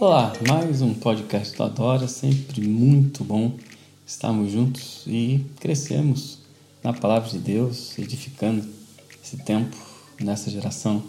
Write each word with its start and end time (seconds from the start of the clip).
Olá, 0.00 0.32
mais 0.48 0.80
um 0.80 0.94
podcast 0.94 1.54
do 1.54 1.62
Adora, 1.62 2.08
sempre 2.08 2.66
muito 2.66 3.22
bom 3.22 3.52
estarmos 4.06 4.50
juntos 4.50 5.02
e 5.06 5.44
crescemos 5.60 6.38
na 6.82 6.94
palavra 6.94 7.28
de 7.28 7.38
Deus, 7.38 7.98
edificando 7.98 8.66
esse 9.22 9.36
tempo 9.36 9.76
nessa 10.18 10.50
geração, 10.50 11.02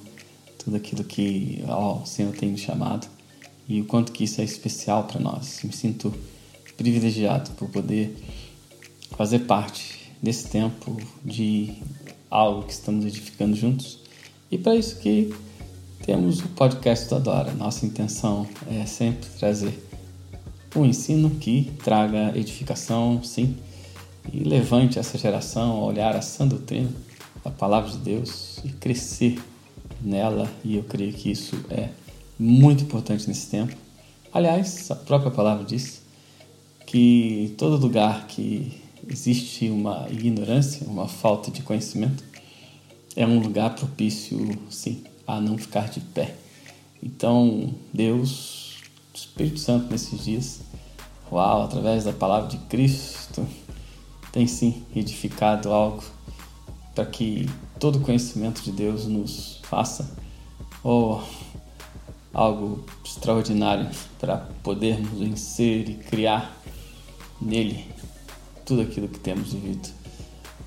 tudo 0.60 0.76
aquilo 0.76 1.06
que 1.06 1.64
ó, 1.70 2.02
o 2.02 2.06
Senhor 2.06 2.36
tem 2.36 2.50
me 2.50 2.58
chamado 2.58 3.08
e 3.66 3.80
o 3.80 3.86
quanto 3.86 4.12
que 4.12 4.26
isso 4.26 4.42
é 4.42 4.44
especial 4.44 5.06
para 5.06 5.22
nós. 5.22 5.62
Me 5.64 5.72
sinto 5.72 6.14
privilegiado 6.76 7.52
por 7.52 7.70
poder 7.70 8.14
fazer 9.12 9.40
parte 9.40 10.12
desse 10.22 10.50
tempo 10.50 10.98
de 11.24 11.78
algo 12.30 12.64
que 12.64 12.74
estamos 12.74 13.06
edificando 13.06 13.56
juntos 13.56 14.00
e 14.52 14.58
para 14.58 14.76
isso 14.76 15.00
que 15.00 15.34
temos 16.06 16.40
o 16.40 16.48
podcast 16.50 17.08
do 17.08 17.16
Adora. 17.16 17.54
Nossa 17.54 17.86
intenção 17.86 18.48
é 18.70 18.86
sempre 18.86 19.30
trazer 19.38 19.88
um 20.76 20.84
ensino 20.86 21.30
que 21.30 21.72
traga 21.84 22.36
edificação, 22.36 23.24
sim, 23.24 23.56
e 24.34 24.40
levante 24.40 24.98
essa 24.98 25.18
geração 25.18 25.74
a 25.78 25.86
olhar 25.86 26.16
a 26.16 26.22
sã 26.22 26.48
doutrina, 26.48 26.90
a 27.46 27.50
palavra 27.50 27.92
de 27.92 27.98
Deus 27.98 28.60
e 28.64 28.70
crescer 28.70 29.40
nela. 30.02 30.50
E 30.64 30.76
eu 30.76 30.84
creio 30.84 31.14
que 31.14 31.30
isso 31.30 31.56
é 31.70 31.90
muito 32.40 32.84
importante 32.84 33.28
nesse 33.28 33.48
tempo. 33.48 33.76
Aliás, 34.34 34.90
a 34.90 34.96
própria 34.96 35.30
palavra 35.30 35.64
diz 35.64 36.02
que 36.88 37.54
todo 37.58 37.78
lugar 37.78 38.26
que 38.28 38.82
existe 39.08 39.70
uma 39.70 40.08
ignorância, 40.10 40.88
uma 40.88 41.08
falta 41.08 41.52
de 41.52 41.62
conhecimento, 41.62 42.24
é 43.16 43.26
um 43.26 43.40
lugar 43.40 43.76
propício, 43.76 44.58
sim, 44.70 45.04
a 45.36 45.42
não 45.42 45.58
ficar 45.58 45.90
de 45.90 46.02
pé. 46.02 46.36
Então, 47.02 47.74
Deus, 47.94 48.76
Espírito 49.14 49.60
Santo 49.60 49.90
nesses 49.90 50.26
dias, 50.26 50.62
uau, 51.32 51.64
através 51.64 52.04
da 52.04 52.12
palavra 52.12 52.50
de 52.50 52.58
Cristo, 52.66 53.48
tem 54.32 54.46
sim 54.46 54.84
edificado 54.96 55.72
algo 55.72 56.04
para 56.94 57.06
que 57.06 57.48
todo 57.80 58.02
conhecimento 58.02 58.62
de 58.62 58.72
Deus 58.72 59.06
nos 59.06 59.60
faça 59.64 60.12
oh, 60.84 61.22
algo 62.34 62.86
extraordinário 63.04 63.90
para 64.20 64.38
podermos 64.62 65.18
vencer 65.18 65.90
e 65.90 65.94
criar 65.96 66.58
nele 67.42 67.86
tudo 68.66 68.82
aquilo 68.82 69.08
que 69.08 69.20
temos 69.20 69.54
vivido. 69.54 69.90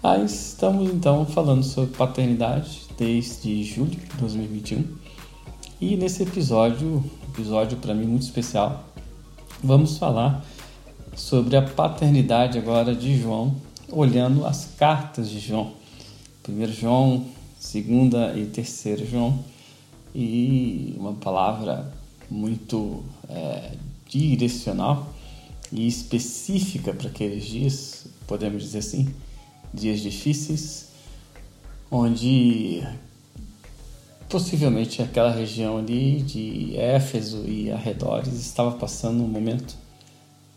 Mas 0.03 0.49
estamos 0.49 0.91
então 0.91 1.25
falando 1.27 1.63
sobre 1.63 1.95
paternidade 1.97 2.84
desde 2.97 3.65
julho 3.65 3.91
de 3.91 4.17
2021. 4.19 4.85
E 5.81 5.97
nesse 5.97 6.23
episódio, 6.23 7.05
episódio 7.29 7.77
para 7.79 7.95
mim 7.95 8.07
muito 8.07 8.23
especial, 8.23 8.89
vamos 9.63 9.99
falar 9.99 10.45
sobre 11.17 11.57
a 11.57 11.63
paternidade 11.63 12.59
agora 12.59 12.95
de 12.95 13.21
João, 13.21 13.57
olhando 13.91 14.47
as 14.47 14.67
cartas 14.79 15.29
de 15.29 15.39
João. 15.39 15.73
Primeiro 16.43 16.73
João, 16.73 17.27
segunda 17.59 18.37
e 18.37 18.47
terceiro 18.47 19.07
João, 19.07 19.45
e 20.15 20.95
uma 20.99 21.15
palavra 21.15 21.93
muito 22.31 23.03
é, 23.29 23.73
direcional 24.09 25.13
e 25.73 25.87
específica 25.87 26.93
para 26.93 27.09
aqueles 27.09 27.45
dias, 27.45 28.07
podemos 28.27 28.63
dizer 28.63 28.79
assim, 28.79 29.13
dias 29.73 30.01
difíceis, 30.01 30.94
onde 31.97 32.83
possivelmente 34.29 35.01
aquela 35.01 35.31
região 35.31 35.79
ali 35.79 36.23
de 36.23 36.77
Éfeso 36.77 37.45
e 37.47 37.71
arredores 37.71 38.35
estava 38.35 38.73
passando 38.73 39.23
um 39.23 39.29
momento 39.29 39.77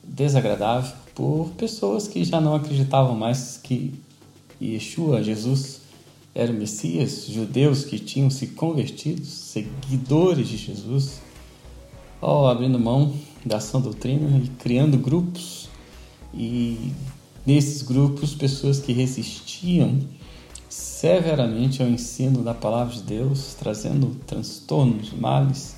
desagradável 0.03 0.95
por 1.13 1.51
pessoas 1.55 2.07
que 2.07 2.23
já 2.23 2.41
não 2.41 2.55
acreditavam 2.55 3.15
mais 3.15 3.59
que 3.61 3.93
Yeshua, 4.59 5.21
Jesus, 5.21 5.81
era 6.33 6.51
o 6.51 6.55
Messias, 6.55 7.27
judeus 7.27 7.85
que 7.85 7.99
tinham 7.99 8.31
se 8.31 8.47
convertido, 8.47 9.23
seguidores 9.23 10.47
de 10.47 10.57
Jesus, 10.57 11.21
ó, 12.19 12.49
abrindo 12.49 12.79
mão 12.79 13.13
da 13.45 13.59
sã 13.59 13.79
doutrina 13.79 14.39
e 14.43 14.47
criando 14.57 14.97
grupos. 14.97 15.69
E 16.33 16.91
nesses 17.45 17.83
grupos 17.83 18.33
pessoas 18.33 18.79
que 18.79 18.91
resistiam 18.91 19.99
severamente 20.99 21.83
ao 21.83 21.87
ensino 21.87 22.41
da 22.41 22.55
palavra 22.55 22.95
de 22.95 23.03
Deus, 23.03 23.53
trazendo 23.53 24.17
transtornos, 24.25 25.13
males 25.13 25.75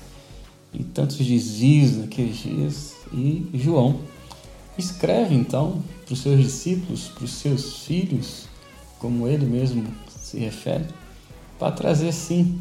e 0.72 0.82
tantos 0.82 1.18
desvios 1.18 1.98
naqueles 1.98 2.38
dias. 2.38 2.94
E 3.12 3.46
João 3.52 4.00
escreve 4.78 5.34
então 5.34 5.82
para 6.06 6.14
os 6.14 6.20
seus 6.20 6.40
discípulos, 6.40 7.08
para 7.08 7.24
os 7.24 7.32
seus 7.32 7.80
filhos, 7.84 8.46
como 8.98 9.28
ele 9.28 9.44
mesmo 9.44 9.84
se 10.08 10.38
refere, 10.38 10.86
para 11.58 11.70
trazer 11.70 12.12
sim, 12.12 12.58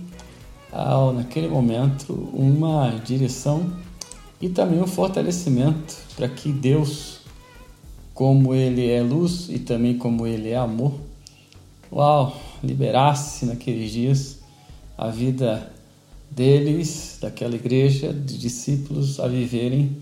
ao, 0.70 1.14
naquele 1.14 1.48
momento, 1.48 2.12
uma 2.34 2.90
direção 3.06 3.72
e 4.42 4.50
também 4.50 4.82
um 4.82 4.88
fortalecimento 4.88 5.96
para 6.14 6.28
que 6.28 6.52
Deus, 6.52 7.22
como 8.14 8.54
Ele 8.54 8.90
é 8.90 9.02
luz 9.02 9.48
e 9.48 9.60
também 9.60 9.98
como 9.98 10.28
Ele 10.28 10.50
é 10.50 10.58
amor, 10.58 10.94
uau, 11.92 12.49
liberasse 12.64 13.46
naqueles 13.46 13.92
dias 13.92 14.40
a 14.98 15.10
vida 15.10 15.72
deles, 16.30 17.18
daquela 17.22 17.56
igreja, 17.56 18.14
de 18.14 18.38
discípulos, 18.38 19.20
a 19.20 19.28
viverem 19.28 19.98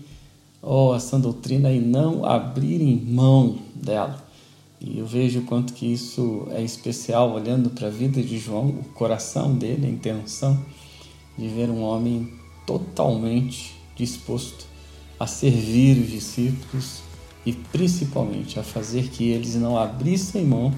oh, 0.62 0.94
essa 0.94 1.18
doutrina 1.18 1.70
e 1.72 1.80
não 1.80 2.24
abrirem 2.24 2.96
mão 2.96 3.58
dela. 3.74 4.26
E 4.80 4.98
eu 4.98 5.06
vejo 5.06 5.40
o 5.40 5.44
quanto 5.44 5.72
que 5.72 5.86
isso 5.86 6.46
é 6.50 6.62
especial 6.62 7.32
olhando 7.32 7.70
para 7.70 7.88
a 7.88 7.90
vida 7.90 8.22
de 8.22 8.38
João, 8.38 8.68
o 8.68 8.84
coração 8.94 9.54
dele, 9.54 9.86
a 9.86 9.90
intenção 9.90 10.58
de 11.36 11.48
ver 11.48 11.70
um 11.70 11.82
homem 11.82 12.32
totalmente 12.66 13.74
disposto 13.96 14.66
a 15.18 15.26
servir 15.26 15.98
os 15.98 16.10
discípulos 16.10 17.00
e 17.44 17.52
principalmente 17.52 18.60
a 18.60 18.62
fazer 18.62 19.08
que 19.08 19.28
eles 19.30 19.54
não 19.56 19.76
abrissem 19.76 20.44
mão 20.44 20.72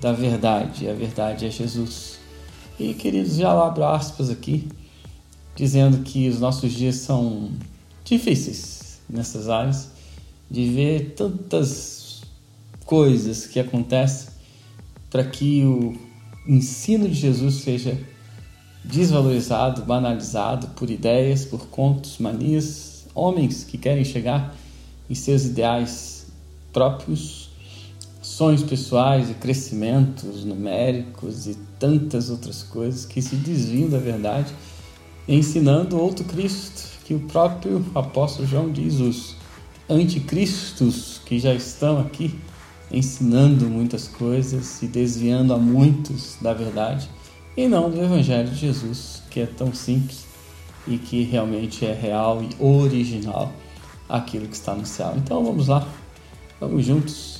da 0.00 0.12
verdade. 0.12 0.88
A 0.88 0.92
verdade 0.92 1.46
é 1.46 1.50
Jesus. 1.50 2.18
E 2.78 2.94
queridos, 2.94 3.36
já 3.36 3.50
abro 3.50 3.84
aspas 3.84 4.30
aqui, 4.30 4.68
dizendo 5.54 6.02
que 6.02 6.28
os 6.28 6.38
nossos 6.38 6.72
dias 6.72 6.96
são 6.96 7.50
difíceis 8.04 9.00
nessas 9.08 9.48
áreas, 9.48 9.90
de 10.50 10.68
ver 10.68 11.14
tantas 11.16 12.22
coisas 12.84 13.46
que 13.46 13.58
acontecem 13.58 14.28
para 15.10 15.24
que 15.24 15.64
o 15.64 15.96
ensino 16.46 17.08
de 17.08 17.14
Jesus 17.14 17.56
seja 17.56 17.98
desvalorizado, 18.84 19.82
banalizado 19.82 20.68
por 20.68 20.90
ideias, 20.90 21.44
por 21.44 21.66
contos, 21.66 22.18
manias, 22.18 23.06
homens 23.14 23.64
que 23.64 23.76
querem 23.76 24.04
chegar 24.04 24.54
em 25.08 25.14
seus 25.14 25.46
ideais 25.46 26.26
próprios 26.72 27.45
sonhos 28.36 28.62
pessoais 28.62 29.30
e 29.30 29.34
crescimentos 29.34 30.44
numéricos 30.44 31.46
e 31.46 31.54
tantas 31.78 32.28
outras 32.28 32.62
coisas 32.62 33.06
que 33.06 33.22
se 33.22 33.34
desviam 33.34 33.88
da 33.88 33.96
verdade, 33.96 34.52
ensinando 35.26 35.98
outro 35.98 36.22
Cristo, 36.22 36.86
que 37.06 37.14
o 37.14 37.20
próprio 37.20 37.82
apóstolo 37.94 38.46
João 38.46 38.70
diz, 38.70 39.00
os 39.00 39.36
anticristos 39.88 41.18
que 41.24 41.38
já 41.38 41.54
estão 41.54 41.98
aqui 41.98 42.38
ensinando 42.92 43.70
muitas 43.70 44.06
coisas 44.06 44.82
e 44.82 44.86
desviando 44.86 45.54
a 45.54 45.58
muitos 45.58 46.36
da 46.38 46.52
verdade, 46.52 47.08
e 47.56 47.66
não 47.66 47.90
do 47.90 48.02
Evangelho 48.02 48.50
de 48.50 48.56
Jesus, 48.56 49.22
que 49.30 49.40
é 49.40 49.46
tão 49.46 49.72
simples 49.72 50.26
e 50.86 50.98
que 50.98 51.22
realmente 51.22 51.86
é 51.86 51.94
real 51.94 52.42
e 52.42 52.62
original 52.62 53.50
aquilo 54.06 54.46
que 54.46 54.56
está 54.56 54.74
no 54.74 54.84
céu. 54.84 55.14
Então 55.16 55.42
vamos 55.42 55.68
lá, 55.68 55.88
vamos 56.60 56.84
juntos 56.84 57.35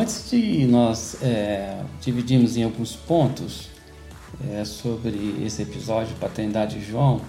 Antes 0.00 0.30
de 0.30 0.64
nós 0.64 1.22
é, 1.22 1.78
dividirmos 2.00 2.56
em 2.56 2.62
alguns 2.62 2.96
pontos 2.96 3.68
é, 4.50 4.64
sobre 4.64 5.44
esse 5.44 5.60
episódio 5.60 6.14
de 6.14 6.18
paternidade 6.18 6.78
de 6.78 6.86
João, 6.86 7.20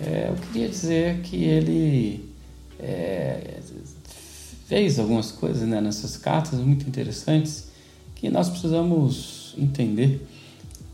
é, 0.00 0.30
eu 0.30 0.34
queria 0.34 0.66
dizer 0.66 1.20
que 1.20 1.44
ele 1.44 2.24
é, 2.80 3.58
fez 4.66 4.98
algumas 4.98 5.30
coisas 5.30 5.68
né, 5.68 5.78
nessas 5.78 6.16
cartas 6.16 6.58
muito 6.58 6.88
interessantes 6.88 7.68
que 8.14 8.30
nós 8.30 8.48
precisamos 8.48 9.54
entender, 9.58 10.26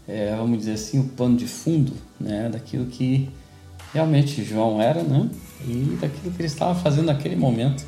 é, 0.09 0.35
vamos 0.35 0.59
dizer 0.59 0.73
assim, 0.73 0.99
o 0.99 1.05
pano 1.05 1.37
de 1.37 1.47
fundo 1.47 1.93
né, 2.19 2.49
daquilo 2.49 2.87
que 2.87 3.31
realmente 3.95 4.43
João 4.43 4.83
era 4.83 5.05
né, 5.05 5.31
e 5.69 5.97
daquilo 6.01 6.33
que 6.33 6.41
ele 6.41 6.49
estava 6.49 6.75
fazendo 6.75 7.07
naquele 7.07 7.37
momento 7.37 7.85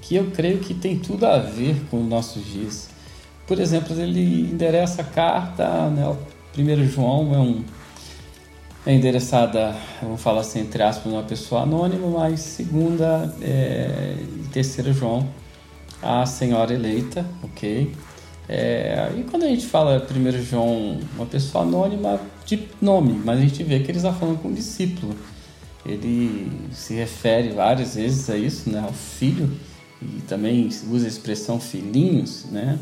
que 0.00 0.16
eu 0.16 0.30
creio 0.30 0.58
que 0.58 0.74
tem 0.74 0.98
tudo 0.98 1.26
a 1.26 1.38
ver 1.38 1.76
com 1.90 2.00
os 2.02 2.08
nossos 2.08 2.44
dias. 2.44 2.88
Por 3.46 3.58
exemplo, 3.58 3.98
ele 4.00 4.50
endereça 4.50 5.02
a 5.02 5.04
carta, 5.04 5.88
né, 5.90 6.06
o 6.06 6.16
primeiro 6.52 6.86
João 6.86 7.34
é 7.34 7.38
um, 7.38 7.64
é 8.86 8.94
endereçada, 8.94 9.74
vamos 10.00 10.20
falar 10.20 10.40
assim, 10.40 10.60
entre 10.60 10.82
aspas, 10.82 11.12
uma 11.12 11.22
pessoa 11.22 11.62
anônima, 11.62 12.08
mas 12.08 12.40
segunda 12.40 13.34
é, 13.42 14.16
e 14.18 14.48
terceira 14.48 14.92
João, 14.92 15.28
a 16.02 16.24
senhora 16.24 16.72
eleita, 16.72 17.26
ok? 17.42 17.92
É, 18.48 19.12
e 19.16 19.22
quando 19.24 19.44
a 19.44 19.48
gente 19.48 19.66
fala 19.66 20.00
primeiro 20.00 20.42
João, 20.42 20.98
uma 21.14 21.26
pessoa 21.26 21.62
anônima 21.62 22.20
de 22.44 22.68
nome, 22.80 23.20
mas 23.24 23.38
a 23.38 23.42
gente 23.42 23.62
vê 23.62 23.80
que 23.80 23.90
ele 23.90 23.98
está 23.98 24.12
falando 24.12 24.40
com 24.40 24.48
um 24.48 24.54
discípulo. 24.54 25.14
Ele 25.86 26.50
se 26.72 26.94
refere 26.94 27.50
várias 27.50 27.94
vezes 27.94 28.28
a 28.28 28.36
isso, 28.36 28.70
né, 28.70 28.80
ao 28.80 28.92
filho, 28.92 29.50
e 30.02 30.20
também 30.22 30.68
usa 30.90 31.04
a 31.04 31.08
expressão 31.08 31.60
filhinhos, 31.60 32.46
né, 32.46 32.78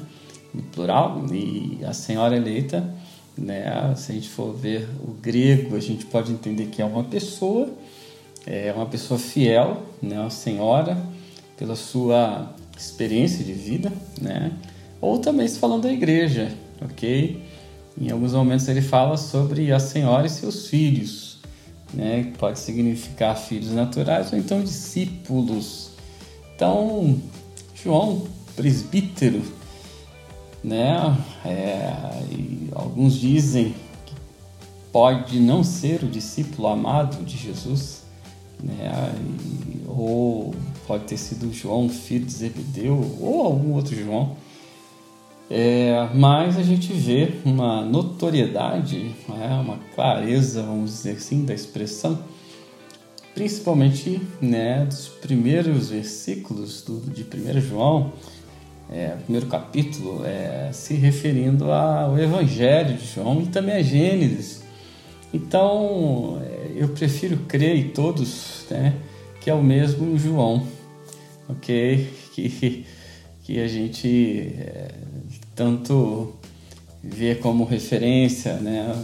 no 0.54 0.62
plural, 0.62 1.24
e 1.32 1.84
a 1.84 1.92
senhora 1.92 2.36
eleita 2.36 2.96
né? 3.38 3.94
Se 3.96 4.10
a 4.10 4.14
gente 4.14 4.28
for 4.28 4.52
ver 4.52 4.88
o 5.00 5.12
grego, 5.12 5.76
a 5.76 5.80
gente 5.80 6.04
pode 6.06 6.32
entender 6.32 6.66
que 6.66 6.82
é 6.82 6.84
uma 6.84 7.04
pessoa, 7.04 7.68
é 8.44 8.72
uma 8.74 8.86
pessoa 8.86 9.18
fiel, 9.18 9.82
né? 10.02 10.18
uma 10.18 10.30
senhora, 10.30 10.98
pela 11.56 11.76
sua 11.76 12.52
experiência 12.76 13.44
de 13.44 13.52
vida, 13.52 13.92
né? 14.20 14.52
ou 15.00 15.18
também 15.18 15.46
se 15.46 15.58
falando 15.58 15.84
da 15.84 15.92
igreja, 15.92 16.52
ok? 16.80 17.40
Em 18.00 18.10
alguns 18.10 18.32
momentos 18.32 18.66
ele 18.68 18.82
fala 18.82 19.16
sobre 19.16 19.72
a 19.72 19.78
senhora 19.78 20.26
e 20.26 20.30
seus 20.30 20.68
filhos, 20.68 21.38
né? 21.94 22.32
pode 22.38 22.58
significar 22.58 23.36
filhos 23.36 23.70
naturais 23.70 24.32
ou 24.32 24.38
então 24.38 24.60
discípulos. 24.60 25.87
Então, 26.58 27.16
João, 27.72 28.26
presbítero, 28.56 29.40
né? 30.64 31.16
É, 31.44 31.92
alguns 32.74 33.14
dizem 33.14 33.76
que 34.04 34.12
pode 34.90 35.38
não 35.38 35.62
ser 35.62 36.02
o 36.02 36.08
discípulo 36.08 36.66
amado 36.66 37.24
de 37.24 37.36
Jesus, 37.38 38.02
né? 38.60 39.14
E, 39.20 39.84
ou 39.86 40.52
pode 40.84 41.04
ter 41.04 41.16
sido 41.16 41.54
João, 41.54 41.88
filho 41.88 42.26
de 42.26 42.32
Zebedeu, 42.32 43.08
ou 43.20 43.44
algum 43.44 43.74
outro 43.74 43.94
João. 43.94 44.36
É, 45.48 46.08
mas 46.12 46.58
a 46.58 46.64
gente 46.64 46.92
vê 46.92 47.34
uma 47.44 47.82
notoriedade, 47.82 49.14
né? 49.28 49.60
uma 49.62 49.78
clareza, 49.94 50.60
vamos 50.64 50.90
dizer 50.90 51.18
assim, 51.18 51.44
da 51.44 51.54
expressão, 51.54 52.18
principalmente 53.38 54.20
né, 54.42 54.84
dos 54.84 55.06
primeiros 55.06 55.90
versículos 55.90 56.82
do, 56.82 56.98
de 57.08 57.22
1 57.22 57.60
João, 57.60 58.12
é, 58.90 59.10
primeiro 59.10 59.46
capítulo, 59.46 60.26
é, 60.26 60.70
se 60.72 60.94
referindo 60.94 61.70
ao 61.70 62.18
Evangelho 62.18 62.96
de 62.96 63.06
João 63.06 63.40
e 63.40 63.46
também 63.46 63.76
a 63.76 63.82
Gênesis. 63.82 64.64
Então, 65.32 66.42
é, 66.44 66.82
eu 66.82 66.88
prefiro 66.88 67.36
crer 67.46 67.76
em 67.76 67.90
todos 67.90 68.66
né, 68.68 68.96
que 69.40 69.48
é 69.48 69.54
o 69.54 69.62
mesmo 69.62 70.18
João, 70.18 70.66
ok? 71.48 72.10
Que, 72.38 72.86
que 73.42 73.58
a 73.60 73.66
gente 73.66 74.52
é, 74.58 74.94
tanto 75.56 76.34
vê 77.02 77.34
como 77.34 77.64
referência 77.64 78.54
né, 78.58 78.94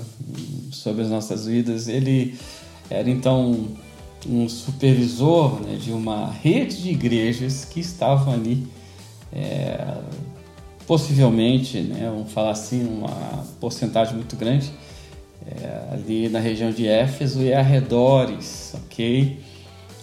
sobre 0.70 1.02
as 1.02 1.10
nossas 1.10 1.46
vidas. 1.46 1.88
Ele 1.88 2.36
era 2.88 3.10
então 3.10 3.74
um 4.26 4.48
supervisor 4.48 5.60
né, 5.60 5.76
de 5.76 5.92
uma 5.92 6.30
rede 6.30 6.82
de 6.82 6.90
igrejas 6.90 7.64
que 7.64 7.80
estavam 7.80 8.32
ali 8.32 8.66
é, 9.32 9.98
possivelmente, 10.86 11.80
né, 11.80 12.10
vamos 12.10 12.32
falar 12.32 12.50
assim, 12.50 12.86
uma 12.86 13.44
porcentagem 13.60 14.14
muito 14.14 14.36
grande 14.36 14.70
é, 15.46 15.92
ali 15.92 16.28
na 16.28 16.38
região 16.38 16.70
de 16.70 16.86
Éfeso 16.86 17.42
e 17.42 17.52
arredores, 17.52 18.74
ok? 18.74 19.40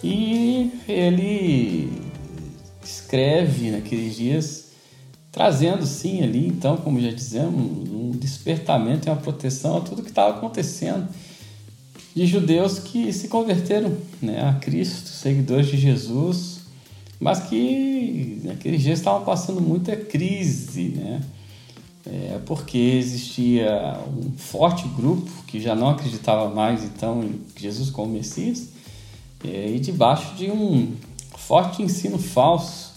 E 0.02 0.72
ele 0.88 1.92
escreve 2.82 3.70
naqueles 3.70 4.16
dias, 4.16 4.72
trazendo 5.30 5.86
sim 5.86 6.22
ali, 6.22 6.46
então, 6.46 6.76
como 6.76 7.00
já 7.00 7.10
dizemos, 7.10 7.88
um 7.88 8.10
despertamento 8.10 9.08
e 9.08 9.10
uma 9.10 9.16
proteção 9.16 9.78
a 9.78 9.80
tudo 9.80 10.02
que 10.02 10.10
estava 10.10 10.36
acontecendo 10.36 11.08
de 12.14 12.26
judeus 12.26 12.78
que 12.78 13.12
se 13.12 13.28
converteram 13.28 13.96
né, 14.20 14.46
a 14.48 14.54
Cristo, 14.54 15.08
seguidores 15.08 15.66
de 15.66 15.76
Jesus, 15.76 16.60
mas 17.18 17.40
que 17.40 18.40
naqueles 18.44 18.82
dias 18.82 18.98
estavam 18.98 19.24
passando 19.24 19.60
muita 19.60 19.96
crise, 19.96 20.88
né? 20.96 21.22
É, 22.04 22.40
porque 22.44 22.76
existia 22.76 23.96
um 24.08 24.32
forte 24.36 24.88
grupo 24.88 25.30
que 25.46 25.60
já 25.60 25.72
não 25.72 25.90
acreditava 25.90 26.52
mais 26.52 26.82
então 26.82 27.22
em 27.22 27.40
Jesus 27.56 27.90
como 27.90 28.12
Messias 28.12 28.70
é, 29.44 29.70
e 29.70 29.78
debaixo 29.78 30.34
de 30.34 30.50
um 30.50 30.94
forte 31.38 31.80
ensino 31.80 32.18
falso, 32.18 32.94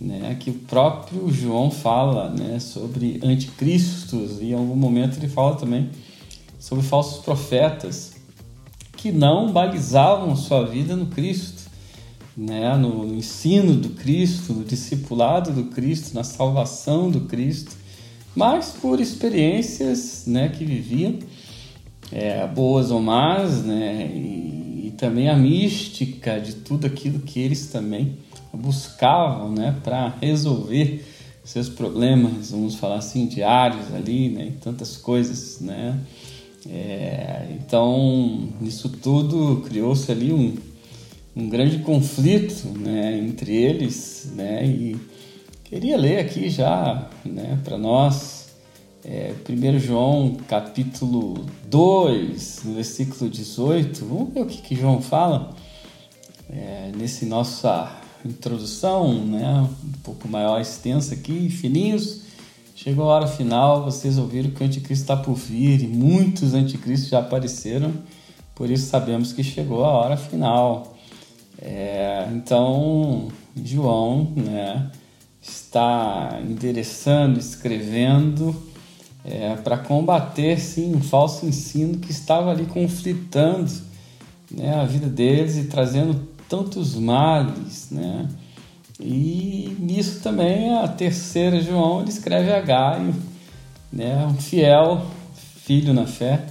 né? 0.00 0.36
Que 0.38 0.50
o 0.50 0.54
próprio 0.54 1.28
João 1.28 1.72
fala, 1.72 2.30
né? 2.30 2.60
Sobre 2.60 3.20
anticristos 3.22 4.40
e 4.40 4.50
em 4.50 4.54
algum 4.54 4.76
momento 4.76 5.18
ele 5.18 5.28
fala 5.28 5.56
também 5.56 5.90
sobre 6.60 6.84
falsos 6.84 7.24
profetas 7.24 8.15
que 9.06 9.12
não 9.12 9.52
balizavam 9.52 10.34
sua 10.34 10.64
vida 10.66 10.96
no 10.96 11.06
Cristo 11.06 11.66
né, 12.36 12.76
no 12.76 13.06
ensino 13.14 13.74
do 13.74 13.90
Cristo, 13.90 14.52
no 14.52 14.64
discipulado 14.64 15.52
do 15.52 15.70
Cristo, 15.70 16.14
na 16.14 16.22
salvação 16.22 17.10
do 17.10 17.22
Cristo, 17.22 17.74
mas 18.34 18.76
por 18.78 19.00
experiências 19.00 20.24
né, 20.26 20.50
que 20.50 20.64
viviam, 20.64 21.18
é, 22.12 22.46
boas 22.46 22.90
ou 22.90 23.00
más, 23.00 23.62
né, 23.62 24.10
e, 24.12 24.88
e, 24.88 24.94
também 24.98 25.30
a 25.30 25.36
mística 25.36 26.38
de 26.38 26.56
tudo 26.56 26.86
aquilo 26.86 27.20
que 27.20 27.40
eles 27.40 27.68
também 27.68 28.18
buscavam 28.52 29.50
né, 29.50 29.74
para 29.82 30.14
resolver 30.20 31.06
seus 31.42 31.68
problemas, 31.68 32.50
vamos 32.50 32.74
falar 32.74 32.96
assim, 32.96 33.26
diários 33.26 33.94
ali, 33.94 34.28
né, 34.28 34.52
tantas 34.60 34.96
coisas, 34.96 35.60
né. 35.60 35.98
É, 36.68 37.46
então, 37.50 38.48
isso 38.60 38.88
tudo 38.88 39.62
criou-se 39.62 40.10
ali 40.10 40.32
um, 40.32 40.56
um 41.34 41.48
grande 41.48 41.78
conflito 41.78 42.66
né, 42.78 43.18
entre 43.18 43.54
eles, 43.54 44.32
né, 44.34 44.66
e 44.66 44.96
queria 45.64 45.96
ler 45.96 46.18
aqui 46.18 46.48
já 46.48 47.08
né, 47.24 47.58
para 47.64 47.78
nós, 47.78 48.48
é, 49.04 49.32
1 49.48 49.78
João 49.78 50.36
capítulo 50.48 51.46
2, 51.68 52.62
no 52.64 52.74
versículo 52.74 53.30
18, 53.30 54.04
vamos 54.04 54.34
ver 54.34 54.40
o 54.40 54.46
que, 54.46 54.62
que 54.62 54.74
João 54.74 55.00
fala 55.00 55.54
é, 56.50 56.90
nesse 56.96 57.26
nossa 57.26 58.00
introdução, 58.24 59.14
né, 59.24 59.68
um 59.84 60.00
pouco 60.02 60.26
maior, 60.26 60.60
extensa 60.60 61.14
aqui, 61.14 61.48
fininhos, 61.48 62.25
chegou 62.76 63.10
a 63.10 63.14
hora 63.14 63.26
final, 63.26 63.82
vocês 63.82 64.18
ouviram 64.18 64.50
que 64.50 64.62
o 64.62 64.66
anticristo 64.66 65.02
está 65.02 65.16
por 65.16 65.34
vir, 65.34 65.82
e 65.82 65.88
muitos 65.88 66.52
anticristos 66.52 67.08
já 67.08 67.20
apareceram, 67.20 67.92
por 68.54 68.70
isso 68.70 68.90
sabemos 68.90 69.32
que 69.32 69.42
chegou 69.42 69.84
a 69.84 69.88
hora 69.88 70.16
final. 70.16 70.94
É, 71.58 72.28
então, 72.32 73.28
João 73.56 74.30
né, 74.36 74.90
está 75.40 76.38
endereçando, 76.46 77.40
escrevendo 77.40 78.54
é, 79.24 79.56
para 79.56 79.78
combater 79.78 80.60
sim 80.60 80.94
um 80.94 81.00
falso 81.00 81.46
ensino 81.46 81.98
que 81.98 82.10
estava 82.10 82.50
ali 82.50 82.66
conflitando 82.66 83.72
né, 84.50 84.74
a 84.74 84.84
vida 84.84 85.08
deles 85.08 85.56
e 85.56 85.64
trazendo 85.64 86.28
tantos 86.46 86.94
males. 86.94 87.88
Né? 87.90 88.28
E 88.98 89.76
nisso 89.78 90.20
também 90.20 90.74
a 90.78 90.88
terceira 90.88 91.60
João 91.60 92.00
ele 92.00 92.08
escreve 92.08 92.52
a 92.52 92.60
Gaio, 92.60 93.14
né, 93.92 94.26
um 94.26 94.34
fiel 94.34 95.06
filho 95.64 95.92
na 95.92 96.06
fé, 96.06 96.46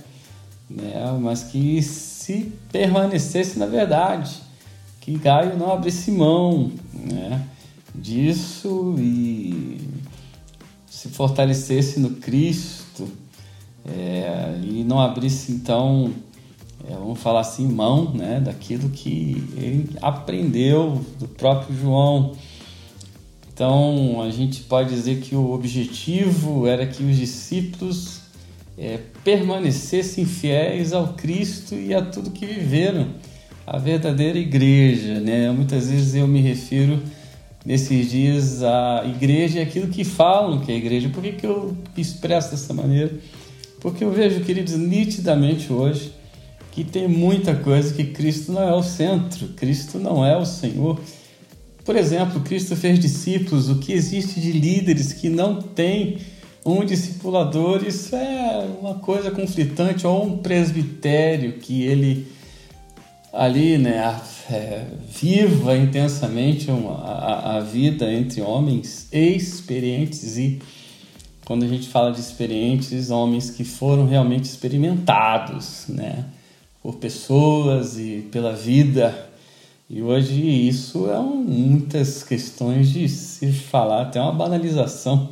né, 0.70 1.18
mas 1.20 1.44
que 1.44 1.82
se 1.82 2.54
permanecesse 2.72 3.58
na 3.58 3.66
verdade 3.66 4.42
que 5.02 5.18
Gaio 5.18 5.58
não 5.58 5.72
abrisse 5.72 6.12
mão 6.12 6.72
né, 6.94 7.42
disso 7.94 8.96
e 8.98 9.80
se 10.88 11.10
fortalecesse 11.10 12.00
no 12.00 12.12
Cristo 12.12 13.08
é, 13.88 14.60
e 14.64 14.84
não 14.84 15.00
abrisse 15.00 15.52
então, 15.52 16.12
é, 16.88 16.94
vamos 16.94 17.20
falar 17.20 17.40
assim, 17.40 17.68
mão 17.68 18.12
né, 18.14 18.40
daquilo 18.40 18.90
que 18.90 19.44
ele 19.58 19.90
aprendeu 20.02 21.04
do 21.20 21.28
próprio 21.28 21.76
João. 21.76 22.34
Então 23.52 24.22
a 24.22 24.30
gente 24.30 24.62
pode 24.62 24.90
dizer 24.90 25.22
que 25.22 25.36
o 25.36 25.52
objetivo 25.52 26.68
era 26.68 26.86
que 26.86 27.04
os 27.04 27.16
discípulos 27.16 28.22
é, 28.78 29.00
permanecessem 29.24 30.26
fiéis 30.26 30.94
ao 30.94 31.14
Cristo 31.14 31.74
e 31.74 31.94
a 31.94 32.02
tudo 32.04 32.32
que 32.32 32.46
viveram 32.46 33.08
a 33.66 33.80
verdadeira 33.80 34.38
igreja, 34.38 35.20
né? 35.20 35.50
Muitas 35.52 35.90
vezes 35.90 36.14
eu 36.14 36.28
me 36.28 36.40
refiro 36.40 37.02
nesses 37.66 38.12
dias 38.12 38.62
à 38.62 39.04
igreja 39.06 39.60
e 39.60 39.62
aquilo 39.62 39.88
que 39.88 40.04
falam 40.04 40.60
que 40.60 40.72
é 40.72 40.76
igreja. 40.76 41.10
Por 41.10 41.24
que, 41.24 41.32
que 41.32 41.48
eu 41.48 41.76
expresso 41.98 42.52
dessa 42.52 42.74
maneira? 42.74 43.12
Porque 43.80 44.04
eu 44.04 44.12
vejo, 44.12 44.42
queridos, 44.42 44.74
nitidamente 44.74 45.74
hoje 45.74 46.15
que 46.76 46.84
tem 46.84 47.08
muita 47.08 47.56
coisa 47.56 47.94
que 47.94 48.04
Cristo 48.04 48.52
não 48.52 48.62
é 48.62 48.76
o 48.76 48.84
centro, 48.84 49.48
Cristo 49.56 49.98
não 49.98 50.26
é 50.26 50.36
o 50.36 50.46
Senhor. 50.46 51.00
Por 51.86 51.96
exemplo, 51.96 52.42
Cristo 52.42 52.76
fez 52.76 53.00
discípulos, 53.00 53.70
o 53.70 53.78
que 53.78 53.94
existe 53.94 54.42
de 54.42 54.52
líderes 54.52 55.14
que 55.14 55.30
não 55.30 55.62
têm 55.62 56.18
um 56.66 56.84
discipulador, 56.84 57.86
isso 57.88 58.14
é 58.14 58.68
uma 58.82 58.96
coisa 58.96 59.32
conflitante, 59.32 60.06
ou 60.06 60.26
um 60.26 60.38
presbitério 60.40 61.54
que 61.60 61.84
ele 61.84 62.28
ali, 63.32 63.78
né, 63.78 64.20
é, 64.52 64.84
viva 65.10 65.78
intensamente 65.78 66.70
uma, 66.70 66.96
a, 66.96 67.58
a 67.58 67.60
vida 67.62 68.12
entre 68.12 68.42
homens 68.42 69.08
experientes 69.14 70.38
e 70.38 70.60
quando 71.46 71.64
a 71.64 71.68
gente 71.68 71.88
fala 71.88 72.12
de 72.12 72.20
experientes, 72.20 73.12
homens 73.12 73.50
que 73.50 73.64
foram 73.64 74.08
realmente 74.08 74.46
experimentados, 74.46 75.86
né, 75.88 76.26
por 76.86 76.98
pessoas 76.98 77.98
e 77.98 78.28
pela 78.32 78.54
vida. 78.54 79.28
E 79.90 80.04
hoje 80.04 80.40
isso 80.40 81.10
é 81.10 81.18
um, 81.18 81.38
muitas 81.38 82.22
questões 82.22 82.92
de 82.92 83.10
se 83.10 83.52
falar, 83.52 84.04
até 84.04 84.22
uma 84.22 84.32
banalização 84.32 85.30